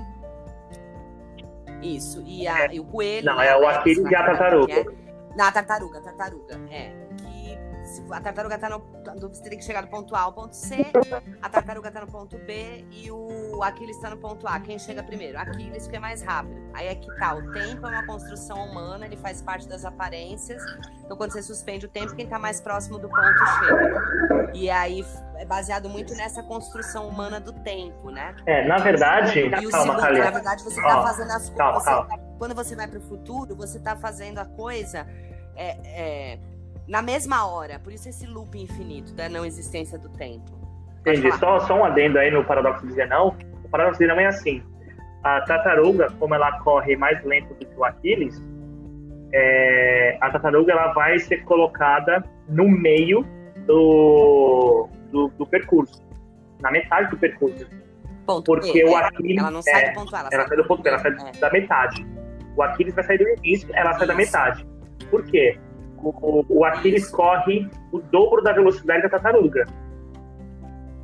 [1.82, 3.26] Isso, e, a, e o coelho.
[3.28, 4.74] Não, né, é o Aquiles e a na- tartaruga.
[4.74, 4.86] é-
[5.38, 6.60] Não, a tartaruga, a tartaruga.
[6.70, 7.03] É.
[8.12, 8.82] A tartaruga tá no.
[9.30, 10.86] Você tem que chegar do ponto A ao ponto C,
[11.42, 14.60] a tartaruga tá no ponto B e o Aquiles tá no ponto A.
[14.60, 15.38] Quem chega primeiro?
[15.38, 16.56] Aquiles, que é mais rápido.
[16.74, 17.36] Aí é que tá.
[17.36, 20.62] O tempo é uma construção humana, ele faz parte das aparências.
[21.04, 24.52] Então, quando você suspende o tempo, quem tá mais próximo do ponto chega.
[24.54, 25.06] E aí
[25.38, 28.36] é baseado muito nessa construção humana do tempo, né?
[28.46, 31.86] É, na verdade, E o calma, segundo, na verdade, você tá Ó, fazendo as coisas.
[31.86, 32.20] calma.
[32.38, 35.08] Quando você vai pro futuro, você tá fazendo a coisa
[35.56, 36.40] é, é,
[36.88, 37.80] na mesma hora.
[37.80, 40.52] Por isso esse loop infinito da não existência do tempo.
[41.04, 41.38] Pode Entendi.
[41.38, 41.60] falar.
[41.60, 43.36] Só, só um adendo aí no paradoxo de Zenão.
[43.64, 44.62] O paradoxo de Zenão é assim.
[45.24, 48.42] A tartaruga, como ela corre mais lento do que o Aquiles,
[49.34, 53.26] é, a tartaruga ela vai ser colocada no meio
[53.66, 56.04] do, do, do percurso.
[56.62, 57.68] Na metade do percurso.
[58.26, 59.04] Ponto Porque B, o é.
[59.04, 59.38] Aquiles...
[59.38, 61.12] Ela não sai é, do ponto A, ela, ela sai do ponto B, ela sai
[61.12, 61.40] É.
[61.40, 62.06] da metade.
[62.56, 64.18] O Aquiles vai sair do início, ela sai da Isso.
[64.18, 64.68] metade.
[65.10, 65.58] Por quê?
[66.04, 69.66] O, o Aquiles corre o dobro da velocidade da tartaruga.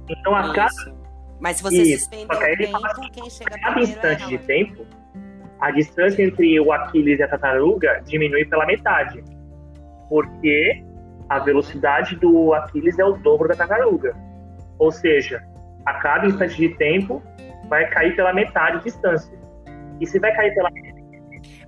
[0.09, 0.99] Então, a cada.
[1.39, 1.99] Mas se você Isso.
[1.99, 4.85] suspender o tempo, quem chega cada primeiro é instante de tempo,
[5.59, 9.23] a distância entre o Aquiles e a tartaruga diminui pela metade.
[10.09, 10.83] Porque
[11.29, 14.15] a velocidade do Aquiles é o dobro da tartaruga.
[14.77, 15.43] Ou seja,
[15.85, 17.21] a cada instante de tempo
[17.69, 19.37] vai cair pela metade de distância.
[20.01, 20.69] E se vai cair pela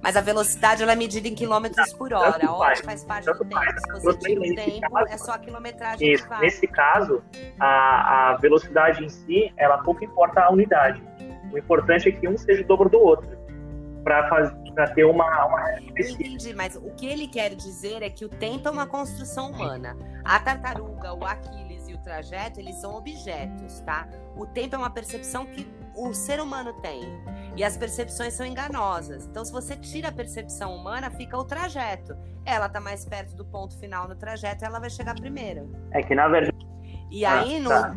[0.02, 2.34] Mas a velocidade ela é medida em quilômetros por hora.
[2.34, 2.82] Tanto A hora faz.
[2.82, 3.54] faz parte do tempo.
[3.54, 3.82] faz.
[3.82, 6.28] Se você tira o tempo, caso- é só a quilometragem Isso.
[6.28, 6.40] que.
[6.40, 7.24] Nesse caso,
[7.60, 11.02] a, a velocidade em si, ela pouco importa a unidade.
[11.54, 13.30] O importante é que um seja o dobro do outro.
[14.04, 18.68] Para ter uma, uma entendi, mas o que ele quer dizer é que o tempo
[18.68, 19.96] é uma construção humana.
[20.26, 21.71] A tartaruga, o Aquiles
[22.02, 24.08] trajeto, eles são objetos, tá?
[24.36, 27.02] O tempo é uma percepção que o ser humano tem.
[27.56, 29.26] E as percepções são enganosas.
[29.26, 32.16] Então, se você tira a percepção humana, fica o trajeto.
[32.46, 35.70] Ela tá mais perto do ponto final no trajeto, ela vai chegar primeiro.
[35.92, 36.56] É que, na verdade,
[37.12, 37.70] E Ah, aí, no...
[37.70, 37.96] tá.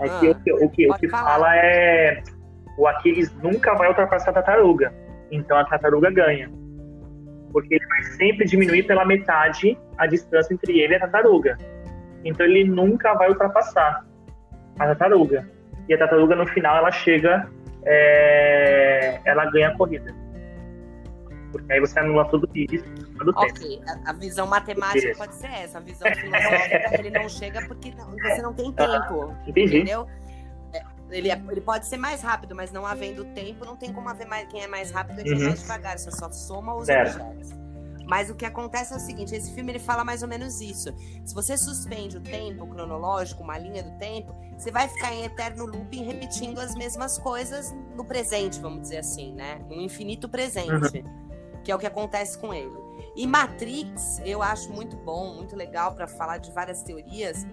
[0.00, 2.22] é que Ah, o que, o que, o que fala é
[2.78, 4.94] o Aquiles nunca vai ultrapassar a tartaruga.
[5.30, 6.48] Então a tartaruga ganha.
[7.52, 11.58] Porque ele vai sempre diminuir pela metade a distância entre ele e a tartaruga.
[12.24, 14.04] Então ele nunca vai ultrapassar
[14.78, 15.48] a tartaruga.
[15.88, 17.48] E a tartaruga no final ela chega,
[17.84, 20.14] é, ela ganha a corrida.
[21.50, 23.40] Porque aí você anula tudo isso do tempo.
[23.40, 25.78] Ok, a, a visão matemática pode ser essa.
[25.78, 29.34] A visão filosófica, ele não chega porque não- você não tem tempo.
[29.46, 29.76] Entendi.
[29.78, 30.06] Entendeu?
[30.74, 34.06] É, Ele, é- ele pode ser mais rápido, mas não havendo tempo, não tem como
[34.10, 35.44] haver mais, quem é mais rápido e quem é Uhum.
[35.46, 35.98] mais devagar.
[35.98, 37.18] Você só soma os Certo.
[37.18, 37.54] objetos.
[38.08, 40.92] Mas o que acontece é o seguinte: esse filme ele fala mais ou menos isso.
[41.24, 45.66] Se você suspende o tempo cronológico, uma linha do tempo, você vai ficar em eterno
[45.66, 49.60] looping repetindo as mesmas coisas no presente, vamos dizer assim, né?
[49.68, 51.04] No infinito presente.
[51.62, 52.72] Que é o que acontece com ele.
[53.14, 57.46] E Matrix, eu acho muito bom, muito legal para falar de várias teorias.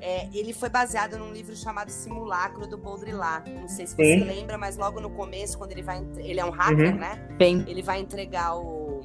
[0.00, 3.48] É, ele foi baseado num livro chamado Simulacro do Baudrillard.
[3.50, 4.24] Não sei se você Sim.
[4.24, 6.04] lembra, mas logo no começo, quando ele vai.
[6.16, 6.98] Ele é um hacker, Uhum.
[6.98, 7.28] né?
[7.38, 9.02] Bem, Ele vai entregar o.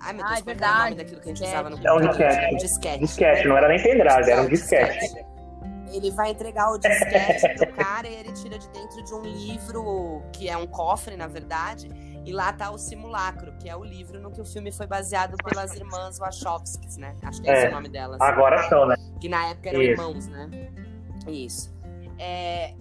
[0.00, 1.38] Ai, meu Deus, Ah, é qual que era o nome verdade, daquilo que a gente
[1.40, 1.54] disquete.
[1.54, 2.28] usava no É um computador?
[2.28, 2.54] disquete.
[2.54, 2.98] Um disquete.
[3.00, 5.24] Disquete, não era nem pendrive, era um É, o disquete.
[5.92, 10.22] Ele vai entregar o disquete pro cara e ele tira de dentro de um livro,
[10.32, 11.88] que é um cofre, na verdade,
[12.24, 15.36] e lá tá o simulacro, que é o livro no que o filme foi baseado
[15.42, 17.16] pelas irmãs Wachowskis, né?
[17.24, 17.68] Acho que é esse É.
[17.70, 18.20] o nome delas.
[18.20, 18.94] Agora são, né?
[19.20, 19.90] Que na época eram Isso.
[19.90, 20.48] irmãos, né?
[21.26, 21.74] Isso.
[22.20, 22.72] É,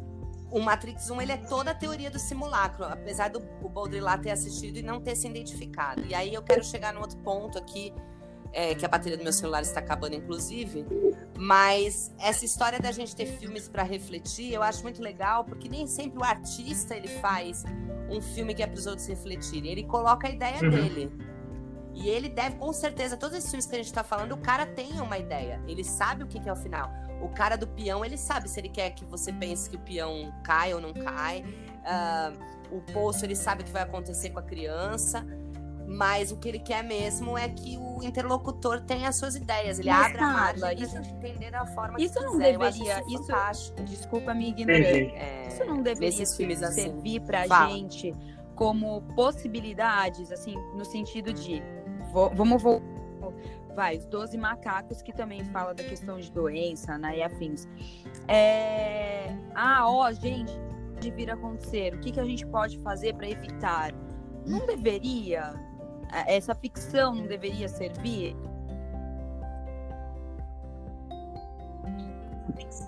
[0.51, 4.31] o Matrix 1, ele é toda a teoria do simulacro, apesar do o Baudrillard ter
[4.31, 6.05] assistido e não ter se identificado.
[6.05, 7.93] E aí eu quero chegar num outro ponto aqui,
[8.51, 10.85] é, que a bateria do meu celular está acabando, inclusive.
[11.37, 15.85] Mas essa história da gente ter filmes para refletir, eu acho muito legal, porque nem
[15.85, 17.63] sempre o artista ele faz
[18.09, 19.71] um filme que é para os outros refletirem.
[19.71, 20.69] Ele coloca a ideia Uhum.
[20.69, 21.11] dele.
[21.93, 24.65] E ele deve, com certeza, todos esses filmes que a gente tá falando, o cara
[24.65, 25.61] tem uma ideia.
[25.67, 26.89] Ele sabe o que, que é o final.
[27.21, 30.33] O cara do peão, ele sabe se ele quer que você pense que o peão
[30.43, 31.43] cai ou não cai.
[31.85, 32.31] Ah,
[32.71, 35.25] o poço, ele sabe o que vai acontecer com a criança.
[35.91, 39.79] Mas o que ele quer mesmo é que o interlocutor tenha as suas ideias.
[39.79, 42.53] Ele abre a margem isso- gente entender da forma isso que não quiser.
[42.53, 43.81] Eu acho deveria- isso isso- fantástico.
[43.83, 44.91] desculpa a ignorância.
[44.97, 45.15] Entendi.
[45.15, 46.83] É, Isso não deveria filmes assim.
[46.83, 47.69] servir pra Fala.
[47.71, 48.13] gente
[48.55, 51.63] como possibilidades, assim, no sentido de
[52.11, 52.85] vo- vamos voltar
[53.75, 57.67] vai, os 12 macacos, que também fala da questão de doença, né, e afins.
[58.27, 59.33] É...
[59.55, 60.51] Ah, ó, gente,
[60.99, 63.91] de vir a acontecer, o que, que a gente pode fazer para evitar?
[64.45, 65.53] Não deveria,
[66.13, 68.35] é, essa ficção não deveria servir?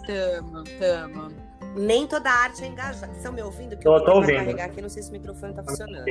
[0.05, 1.31] Tamo, tamo.
[1.77, 3.11] Nem toda arte é engajada.
[3.13, 3.77] Estão me ouvindo?
[3.77, 4.35] Que Tô- eu tô vou ouvindo.
[4.37, 6.05] carregar aqui, não sei se o microfone tá funcionando.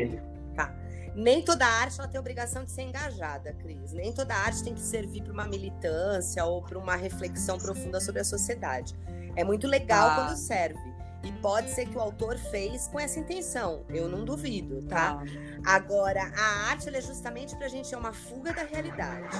[1.14, 3.92] Nem toda arte ela tem obrigação de ser engajada, Cris.
[3.92, 8.20] Nem toda arte tem que servir para uma militância ou para uma reflexão profunda sobre
[8.20, 8.94] a sociedade.
[9.36, 10.14] É muito legal Ah.
[10.16, 10.78] quando serve.
[11.22, 13.84] E pode ser que o autor fez com essa intenção.
[13.90, 15.16] Eu não duvido, tá?
[15.16, 15.24] Tá.
[15.66, 19.36] Agora, a arte é justamente para a gente ter uma fuga da realidade.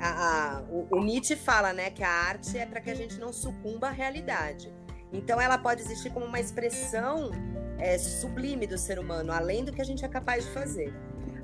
[0.00, 3.16] A- a- o, o Nietzsche fala né, que a arte é para que a gente
[3.20, 4.72] não sucumba à realidade.
[5.12, 7.30] Então, ela pode existir como uma expressão
[7.78, 10.92] é, sublime do ser humano, além do que a gente é capaz de fazer.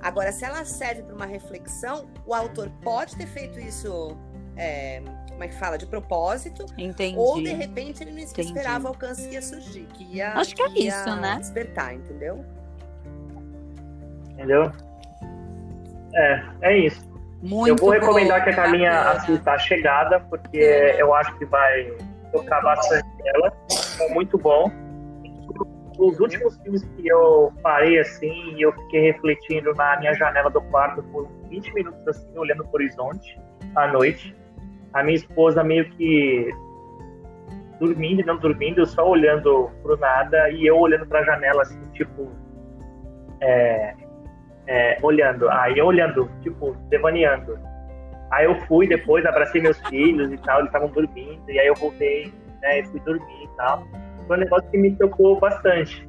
[0.00, 4.16] Agora, se ela serve para uma reflexão, o autor pode ter feito isso,
[4.56, 7.16] é, como é que fala, de propósito, Entendi.
[7.18, 8.48] ou de repente ele não Entendi.
[8.48, 11.36] esperava o alcance que ia surgir, que ia, Acho que é ia isso, né?
[11.40, 12.44] despertar, entendeu?
[14.30, 14.70] Entendeu?
[16.14, 17.06] É, é isso.
[17.42, 19.10] Muito eu vou recomendar que a Carlinha bacana.
[19.20, 20.98] assista a chegada, porque Uhum.
[20.98, 21.92] eu acho que vai
[22.32, 23.52] tocar bastante ela.
[24.00, 24.70] É muito bom.
[25.98, 30.60] Os últimos filmes que eu parei assim e eu fiquei refletindo na minha janela do
[30.62, 33.40] quarto por uns 20 minutos assim, olhando pro horizonte
[33.74, 34.34] à noite.
[34.92, 36.48] A minha esposa meio que
[37.80, 42.30] dormindo não dormindo, só olhando pro nada e eu olhando pra janela assim, tipo
[43.40, 43.94] é,
[44.68, 47.58] é, olhando, aí eu olhando, tipo, devaneando.
[48.30, 51.74] Aí eu fui depois, abracei meus filhos e tal, eles estavam dormindo, e aí eu
[51.74, 53.82] voltei, né, e fui dormir e tal.
[54.26, 56.06] Foi um negócio que me tocou bastante,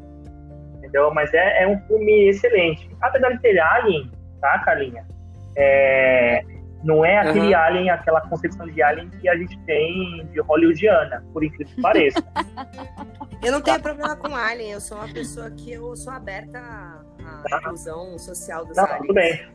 [0.77, 1.13] entendeu?
[1.13, 2.89] Mas é, é um filme excelente.
[3.01, 5.05] Apesar de ter Alien, tá, Carlinha?
[5.55, 6.41] É,
[6.83, 7.63] não é aquele Aham.
[7.63, 12.23] Alien, aquela concepção de Alien que a gente tem de hollywoodiana, por incrível que pareça.
[13.41, 16.99] Eu não tenho problema com Alien, eu sou uma pessoa que eu sou aberta à
[17.53, 18.99] à inclusão social dos Não, aliens.
[19.01, 19.47] tudo bem.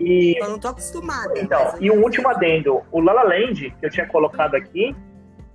[0.00, 1.38] E, Eu não tô acostumada.
[1.38, 2.82] Então, e um último adendo.
[2.92, 4.94] O La La Land, que eu tinha colocado aqui,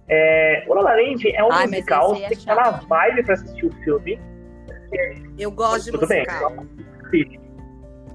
[0.09, 3.23] é, o La La Land é um Ai, musical, é tem que estar na vibe
[3.23, 4.19] pra assistir o filme.
[5.37, 6.25] Eu gosto de Tudo bem.
[6.25, 6.65] musical.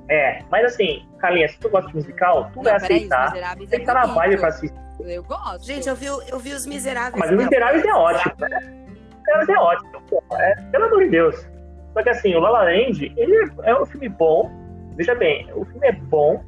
[0.08, 3.32] É, mas assim, Carlinha, se tu gosta de musical, tu vai Não, Os aceitar.
[3.32, 4.86] Tem é que estar na vibe pra assistir.
[5.00, 5.64] Eu gosto.
[5.64, 7.18] Gente, eu vi, eu vi os miseráveis.
[7.18, 8.58] Mas o Miseráveis é ótimo, né?
[8.58, 10.22] O Miseráveis é ótimo, pô.
[10.32, 11.48] É, pelo amor de Deus.
[11.92, 14.50] Só que assim, o La La Land, ele é um filme bom.
[14.96, 16.42] Veja bem, o filme é bom.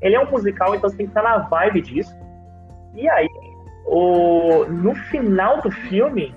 [0.00, 2.14] Ele é um musical, então você tem que estar na vibe disso.
[2.94, 3.28] E aí,
[3.86, 6.34] o, no final do filme,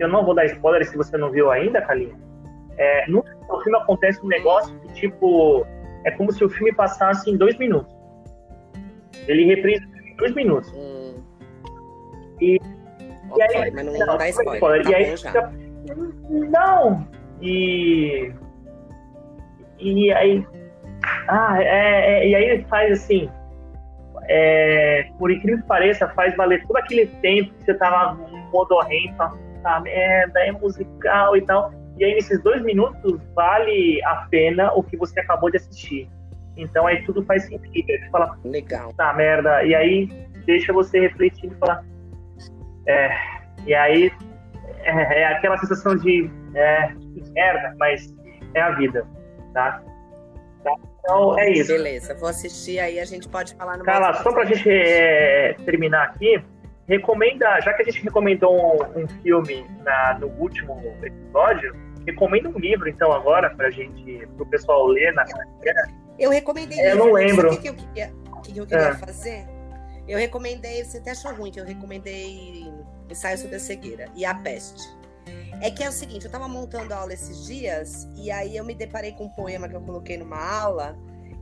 [0.00, 2.14] eu não vou dar spoiler se você não viu ainda, Kalinha.
[2.76, 5.64] É, no final do filme acontece um negócio que, tipo,
[6.04, 7.94] é como se o filme passasse em dois minutos.
[9.26, 10.72] Ele reprisa em dois minutos.
[10.74, 11.14] Hum.
[12.40, 12.58] E-
[13.36, 14.54] e aí, mas não, não, dá spoiler.
[14.54, 14.84] spoiler.
[14.84, 15.52] Tá E aí fica-
[16.30, 17.06] Não!
[17.42, 18.32] E.
[19.78, 20.46] E aí.
[21.28, 23.30] Ah, é, é- e aí ele faz assim.
[24.30, 28.14] é, por incrível que pareça, faz valer todo aquele tempo que você tava
[28.52, 29.16] modorrento,
[29.62, 31.72] tá merda, é musical e tal.
[31.98, 36.08] E aí, nesses dois minutos, vale a pena o que você acabou de assistir.
[36.56, 37.90] Então aí tudo faz sentido.
[37.90, 38.92] Aí Você fala, Legal.
[38.94, 39.64] tá merda.
[39.64, 40.06] E aí
[40.44, 41.82] deixa você refletir e falar.
[42.86, 43.10] É,
[43.66, 44.12] e aí
[44.84, 48.14] é, é aquela sensação de é, que merda, mas
[48.54, 49.06] é a vida,
[49.54, 49.80] tá?
[51.08, 51.72] Então é isso.
[51.72, 56.02] Beleza, vou assistir aí, a gente pode falar no Carla, só pra gente é, terminar
[56.04, 56.38] aqui,
[56.86, 61.74] recomenda, já que a gente recomendou um, um filme na- no último episódio,
[62.06, 65.24] recomenda um livro então agora pra gente, pro pessoal ler na
[66.18, 66.78] Eu recomendei.
[66.78, 67.54] É, eu não lembro.
[67.54, 68.12] O que, eu queria,
[68.44, 68.94] que eu queria É.
[68.94, 69.46] fazer?
[70.06, 72.70] Eu recomendei, você até achou ruim, que eu recomendei
[73.10, 74.82] ensaio sobre a cegueira e a peste.
[75.60, 78.64] É que é o seguinte, eu tava montando a aula esses dias e aí eu
[78.64, 80.96] me deparei com um poema que eu coloquei numa aula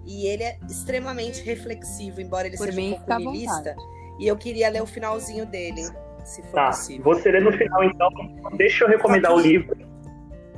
[0.07, 3.77] e ele é extremamente reflexivo, embora ele Por seja mim, um pouco niilista.
[4.19, 5.83] E eu queria ler o finalzinho dele,
[6.25, 7.05] se for Tá, possível.
[7.05, 8.09] você lê no final então,
[8.57, 9.77] deixa eu recomendar o livro.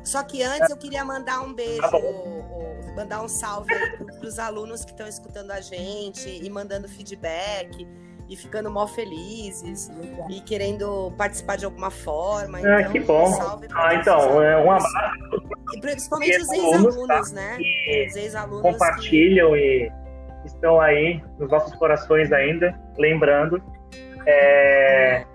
[0.05, 1.99] Só que antes eu queria mandar um beijo, Tá
[2.95, 3.73] mandar um salve
[4.19, 7.87] para os alunos que estão escutando a gente e mandando feedback
[8.29, 9.91] e ficando mó felizes
[10.29, 12.59] e querendo participar de alguma forma.
[12.59, 13.59] Ah, então, que bom.
[13.75, 14.87] Ah, então, é, um abraço
[15.75, 17.35] E principalmente os alunos, ex-alunos, tá?
[17.35, 17.57] né?
[17.61, 18.63] e Os ex-alunos.
[18.63, 19.91] compartilham e
[20.45, 23.63] estão aí nos nossos corações ainda, lembrando.
[24.27, 25.28] É, que.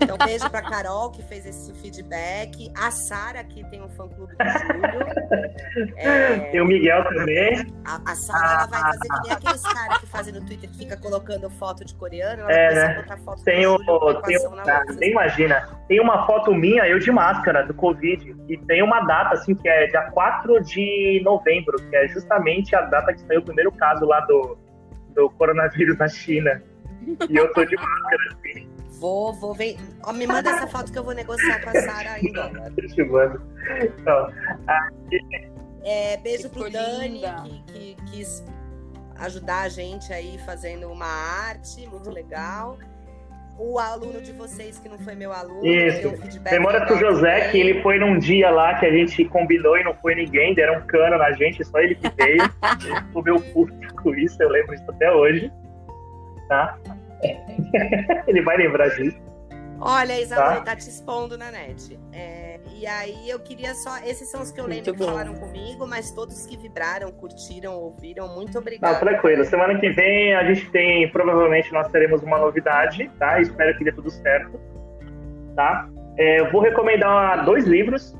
[0.00, 2.72] Então, beijo pra Carol, que fez esse feedback.
[2.76, 5.94] A Sara, que tem um fã-clube do Júlio.
[5.96, 6.38] É...
[6.50, 7.72] Tem o Miguel também.
[7.84, 10.78] A, a Sara, ela vai fazer que nem aqueles caras que fazem no Twitter, que
[10.78, 12.42] fica colocando foto de coreano.
[12.42, 12.94] Ela é, né?
[13.02, 15.68] botar foto tem o, Júlio, tem o, ah, Nem imagina.
[15.88, 18.34] Tem uma foto minha, eu de máscara, do Covid.
[18.48, 22.82] E tem uma data, assim, que é dia 4 de novembro, que é justamente a
[22.82, 24.56] data que saiu o primeiro caso lá do,
[25.14, 26.62] do coronavírus na China.
[27.28, 28.73] E eu tô de máscara, assim.
[28.98, 29.76] Vou, vou ver.
[30.06, 32.50] Oh, me manda essa foto que eu vou negociar com a Sara ainda.
[32.76, 33.42] Eu te mando.
[33.82, 34.28] Então,
[35.82, 37.22] é, beijo pro Dani,
[37.66, 38.44] que, que quis
[39.16, 42.78] ajudar a gente aí fazendo uma arte muito legal.
[43.56, 45.64] O aluno de vocês que não foi meu aluno.
[45.64, 46.10] Isso.
[46.40, 49.94] Demora pro José que ele foi num dia lá que a gente combinou e não
[49.94, 52.42] foi ninguém, deram um cano na gente, só ele que veio.
[52.84, 53.72] ele ficou meio puto
[54.02, 55.52] com isso, eu lembro isso até hoje
[56.48, 56.78] tá?
[58.26, 59.34] Ele vai lembrar disso.
[59.80, 60.60] Olha, Isabel, tá?
[60.62, 61.98] tá te expondo na net.
[62.12, 63.98] É, e aí eu queria só.
[63.98, 65.06] Esses são os que eu lembro muito que bom.
[65.06, 68.98] falaram comigo, mas todos que vibraram, curtiram, ouviram, muito obrigada.
[68.98, 69.44] tranquilo.
[69.44, 71.08] Semana que vem a gente tem.
[71.10, 73.40] Provavelmente nós teremos uma novidade, tá?
[73.40, 74.58] Espero que dê tudo certo.
[75.54, 75.88] Tá?
[76.16, 78.16] É, eu vou recomendar dois livros,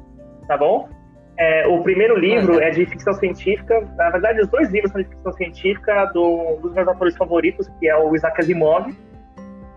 [0.46, 0.88] tá bom?
[1.36, 3.80] É, o primeiro livro é de ficção científica.
[3.96, 7.88] Na verdade, os dois livros são de ficção científica do, dos meus autores favoritos, que
[7.88, 8.94] é o Isaac Asimov.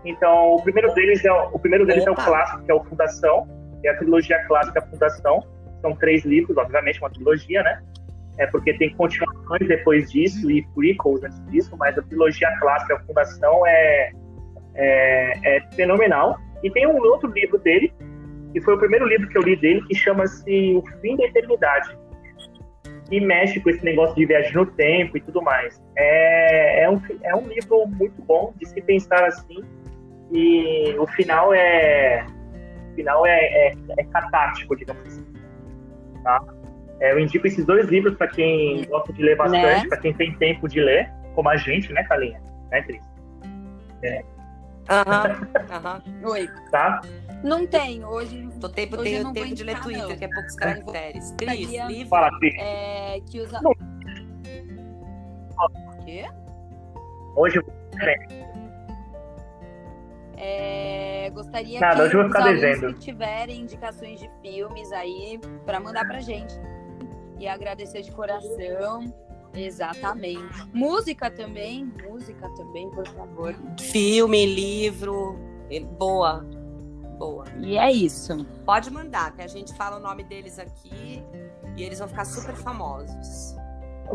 [0.04, 3.48] Então, o primeiro deles é o, primeiro deles é o clássico, que é o Fundação,
[3.80, 5.44] que é a trilogia clássica Fundação.
[5.80, 7.82] São três livros, obviamente, uma trilogia, né?
[8.38, 13.66] É porque tem continuações depois disso e prequels antes disso, mas a trilogia clássica Fundação
[13.66, 14.12] é,
[14.76, 16.36] é, é fenomenal.
[16.62, 17.92] E tem um outro livro dele,
[18.52, 21.96] que foi o primeiro livro que eu li dele, que chama-se O Fim da Eternidade.
[23.10, 25.82] E mexe com esse negócio de viagem no tempo e tudo mais.
[25.96, 29.62] É, é, um, é um livro muito bom de se pensar assim.
[30.30, 32.26] E o final é.
[32.92, 35.26] O final é, é, é catártico, digamos assim.
[36.22, 36.44] Tá?
[37.00, 39.88] É, eu indico esses dois livros para quem gosta de ler bastante, né?
[39.88, 42.40] para quem tem tempo de ler, como a gente, né, Calinha?
[42.70, 43.02] Né, Cris?
[44.02, 44.22] É.
[44.90, 46.02] Aham, aham.
[46.24, 46.48] Oi.
[46.70, 47.00] Tá?
[47.42, 48.48] Não tem, hoje.
[48.60, 50.16] Tô tempo, hoje tenho tempo de ler Twitter, não.
[50.16, 51.34] que é poucos caracteres.
[51.38, 52.08] Cris, livro.
[52.08, 52.54] Fala, Cris.
[52.58, 53.60] É, que usa.
[53.62, 53.70] Não.
[55.60, 56.26] O quê?
[57.36, 57.60] Hoje
[60.40, 62.94] é, gostaria Nada, que hoje eu vou ficar os devendo.
[62.94, 66.54] que tiverem indicações de filmes aí para mandar pra gente.
[67.40, 69.12] E agradecer de coração.
[69.52, 70.68] Exatamente.
[70.72, 73.54] Música também, música também, por favor.
[73.80, 75.36] Filme, livro,
[75.98, 76.46] boa,
[77.18, 77.44] boa.
[77.58, 78.46] E é isso.
[78.64, 81.22] Pode mandar, que a gente fala o nome deles aqui
[81.76, 83.56] e eles vão ficar super famosos.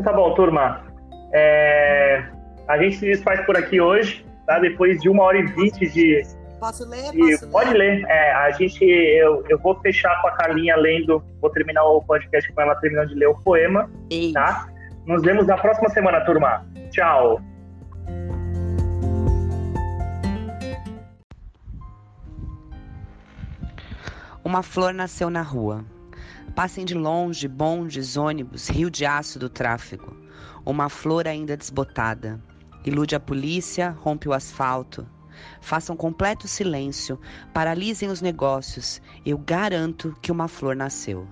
[0.02, 0.82] Tá bom, turma.
[1.32, 2.24] É...
[2.66, 4.58] A gente se desfaz por aqui hoje, tá?
[4.58, 6.22] Depois de uma hora e vinte de.
[6.58, 7.10] Posso ler?
[7.12, 7.18] De...
[7.18, 7.98] Posso Pode ler.
[7.98, 8.06] ler.
[8.08, 12.50] É, a gente, eu, eu vou fechar com a Carlinha lendo, vou terminar o podcast
[12.52, 14.32] com ela terminando de ler o poema, Ei.
[14.32, 14.66] tá?
[15.06, 16.66] Nos vemos na próxima semana, turma.
[16.90, 17.38] Tchau.
[24.44, 25.86] Uma flor nasceu na rua.
[26.54, 30.14] Passem de longe bondes, ônibus, rio de aço do tráfego.
[30.66, 32.38] Uma flor ainda desbotada.
[32.84, 35.08] Ilude a polícia, rompe o asfalto.
[35.62, 37.18] Façam completo silêncio,
[37.54, 39.00] paralisem os negócios.
[39.24, 41.26] Eu garanto que uma flor nasceu.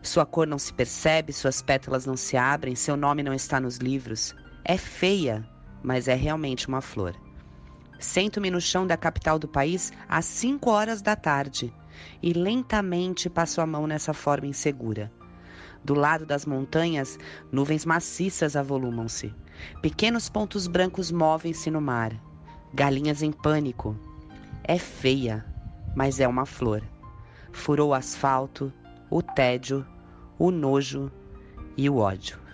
[0.00, 3.78] Sua cor não se percebe, suas pétalas não se abrem, seu nome não está nos
[3.78, 4.32] livros.
[4.64, 5.44] É feia,
[5.82, 7.16] mas é realmente uma flor.
[7.98, 11.74] Sento-me no chão da capital do país às cinco horas da tarde
[12.22, 15.12] e lentamente passo a mão nessa forma insegura.
[15.84, 17.18] Do lado das montanhas,
[17.52, 19.34] nuvens maciças avolumam-se.
[19.80, 22.12] Pequenos pontos brancos movem-se no mar.
[22.74, 23.96] Galinhas em pânico.
[24.64, 25.44] É feia,
[25.94, 26.82] mas é uma flor.
[27.52, 28.72] Furou o asfalto,
[29.10, 29.86] o tédio,
[30.38, 31.10] o nojo
[31.76, 32.47] e o ódio.